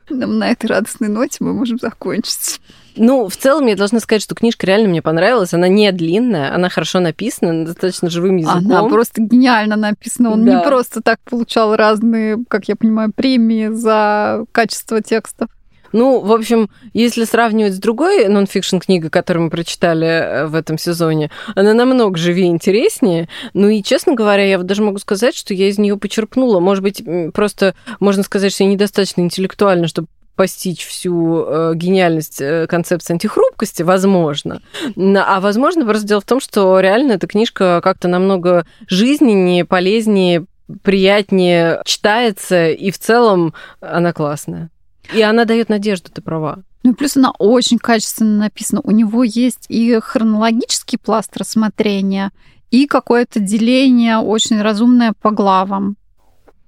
Нам 0.09 0.39
На 0.39 0.51
этой 0.51 0.67
радостной 0.67 1.09
ноте 1.09 1.39
мы 1.41 1.53
можем 1.53 1.79
закончить. 1.79 2.61
Ну, 2.97 3.29
в 3.29 3.37
целом, 3.37 3.67
я 3.67 3.75
должна 3.77 3.99
сказать, 4.01 4.23
что 4.23 4.35
книжка 4.35 4.67
реально 4.67 4.89
мне 4.89 5.03
понравилась. 5.03 5.53
Она 5.53 5.69
не 5.69 5.91
длинная, 5.93 6.55
она 6.55 6.69
хорошо 6.69 7.01
написана, 7.01 7.67
достаточно 7.67 8.09
живым 8.09 8.37
языком. 8.37 8.67
Она 8.71 8.85
просто 8.85 9.21
гениально 9.21 9.77
написана. 9.77 10.31
Он 10.31 10.45
Да. 10.45 10.55
не 10.59 10.63
просто 10.65 11.03
так 11.03 11.19
получал 11.29 11.75
разные, 11.77 12.39
как 12.49 12.69
я 12.69 12.77
понимаю, 12.77 13.13
премии 13.13 13.69
за 13.69 14.45
качество 14.53 15.03
текстов. 15.03 15.51
Ну, 15.93 16.21
в 16.21 16.33
общем, 16.33 16.71
если 16.93 17.25
сравнивать 17.25 17.75
с 17.75 17.79
другой 17.79 18.29
нонфикшн 18.29 18.79
книгой, 18.79 19.11
которую 19.11 19.45
мы 19.45 19.51
прочитали 19.51 20.07
э, 20.07 20.47
в 20.47 20.55
этом 20.55 20.79
сезоне, 20.79 21.31
она 21.55 21.75
намного 21.75 22.17
живее 22.17 22.47
и 22.47 22.51
интереснее. 22.51 23.29
Ну 23.55 23.69
и, 23.69 23.83
честно 23.83 24.15
говоря, 24.15 24.45
я 24.45 24.59
даже 24.59 24.83
могу 24.83 24.99
сказать, 24.99 25.35
что 25.35 25.55
я 25.55 25.69
из 25.69 25.79
нее 25.79 25.97
почерпнула. 25.97 26.61
Может 26.61 26.83
быть, 26.83 27.03
просто 27.33 27.75
можно 28.01 28.23
сказать, 28.23 28.53
что 28.53 28.65
я 28.65 28.71
недостаточно 28.71 29.21
интеллектуальна, 29.21 29.89
чтобы 29.89 30.09
постичь 30.37 30.87
всю 30.87 31.45
э, 31.47 31.73
гениальность 31.75 32.41
э, 32.41 32.67
концепции 32.69 33.15
антихрупкости, 33.15 33.83
возможно. 33.83 34.61
А 34.97 35.41
возможно, 35.41 35.85
просто 35.85 36.07
дело 36.07 36.21
в 36.21 36.27
том, 36.27 36.41
что 36.41 36.79
реально 36.79 37.13
эта 37.13 37.27
книжка 37.27 37.81
как-то 37.83 38.07
намного 38.07 38.67
жизненнее, 38.87 39.65
полезнее, 39.65 40.45
приятнее 40.83 41.81
читается, 41.85 42.69
и 42.69 42.91
в 42.91 42.99
целом 42.99 43.55
она 43.81 44.13
классная. 44.13 44.71
И 45.13 45.23
она 45.23 45.45
дает 45.45 45.69
надежду, 45.69 46.11
ты 46.11 46.23
права. 46.23 46.59
Ну 46.83 46.93
и 46.93 46.95
плюс 46.95 47.17
она 47.17 47.33
очень 47.39 47.79
качественно 47.79 48.39
написана. 48.39 48.81
У 48.85 48.91
него 48.91 49.25
есть 49.25 49.67
и 49.69 49.99
хронологический 50.01 50.99
пласт 50.99 51.37
рассмотрения, 51.37 52.31
и 52.71 52.87
какое-то 52.87 53.41
деление 53.41 54.19
очень 54.19 54.61
разумное 54.61 55.13
по 55.21 55.31
главам. 55.31 55.97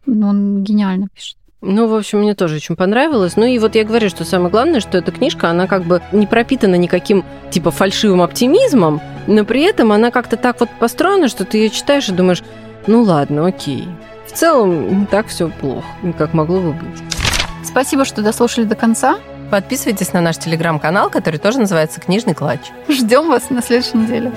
Ну, 0.06 0.28
он 0.28 0.62
гениально 0.64 1.08
пишет. 1.14 1.36
Ну, 1.60 1.88
в 1.88 1.94
общем, 1.94 2.20
мне 2.20 2.34
тоже 2.34 2.56
очень 2.56 2.76
понравилось. 2.76 3.36
Ну 3.36 3.44
и 3.44 3.58
вот 3.58 3.74
я 3.74 3.84
говорю, 3.84 4.08
что 4.08 4.24
самое 4.24 4.50
главное, 4.50 4.78
что 4.78 4.96
эта 4.96 5.10
книжка, 5.10 5.50
она 5.50 5.66
как 5.66 5.84
бы 5.84 6.00
не 6.12 6.26
пропитана 6.26 6.76
никаким 6.76 7.24
типа 7.50 7.72
фальшивым 7.72 8.22
оптимизмом, 8.22 9.00
но 9.26 9.44
при 9.44 9.62
этом 9.62 9.90
она 9.90 10.12
как-то 10.12 10.36
так 10.36 10.60
вот 10.60 10.70
построена, 10.78 11.28
что 11.28 11.44
ты 11.44 11.58
ее 11.58 11.70
читаешь 11.70 12.08
и 12.08 12.12
думаешь, 12.12 12.44
ну 12.86 13.02
ладно, 13.02 13.46
окей. 13.46 13.88
В 14.26 14.32
целом 14.32 15.00
не 15.00 15.06
так 15.06 15.26
все 15.26 15.48
плохо, 15.48 15.86
как 16.16 16.32
могло 16.32 16.60
бы 16.60 16.72
быть. 16.72 17.17
Спасибо, 17.68 18.06
что 18.06 18.22
дослушали 18.22 18.64
до 18.64 18.74
конца. 18.74 19.18
Подписывайтесь 19.50 20.14
на 20.14 20.22
наш 20.22 20.38
телеграм-канал, 20.38 21.10
который 21.10 21.38
тоже 21.38 21.58
называется 21.60 22.00
«Книжный 22.00 22.34
клатч». 22.34 22.70
Ждем 22.88 23.28
вас 23.28 23.50
на 23.50 23.62
следующей 23.62 23.98
неделе. 23.98 24.32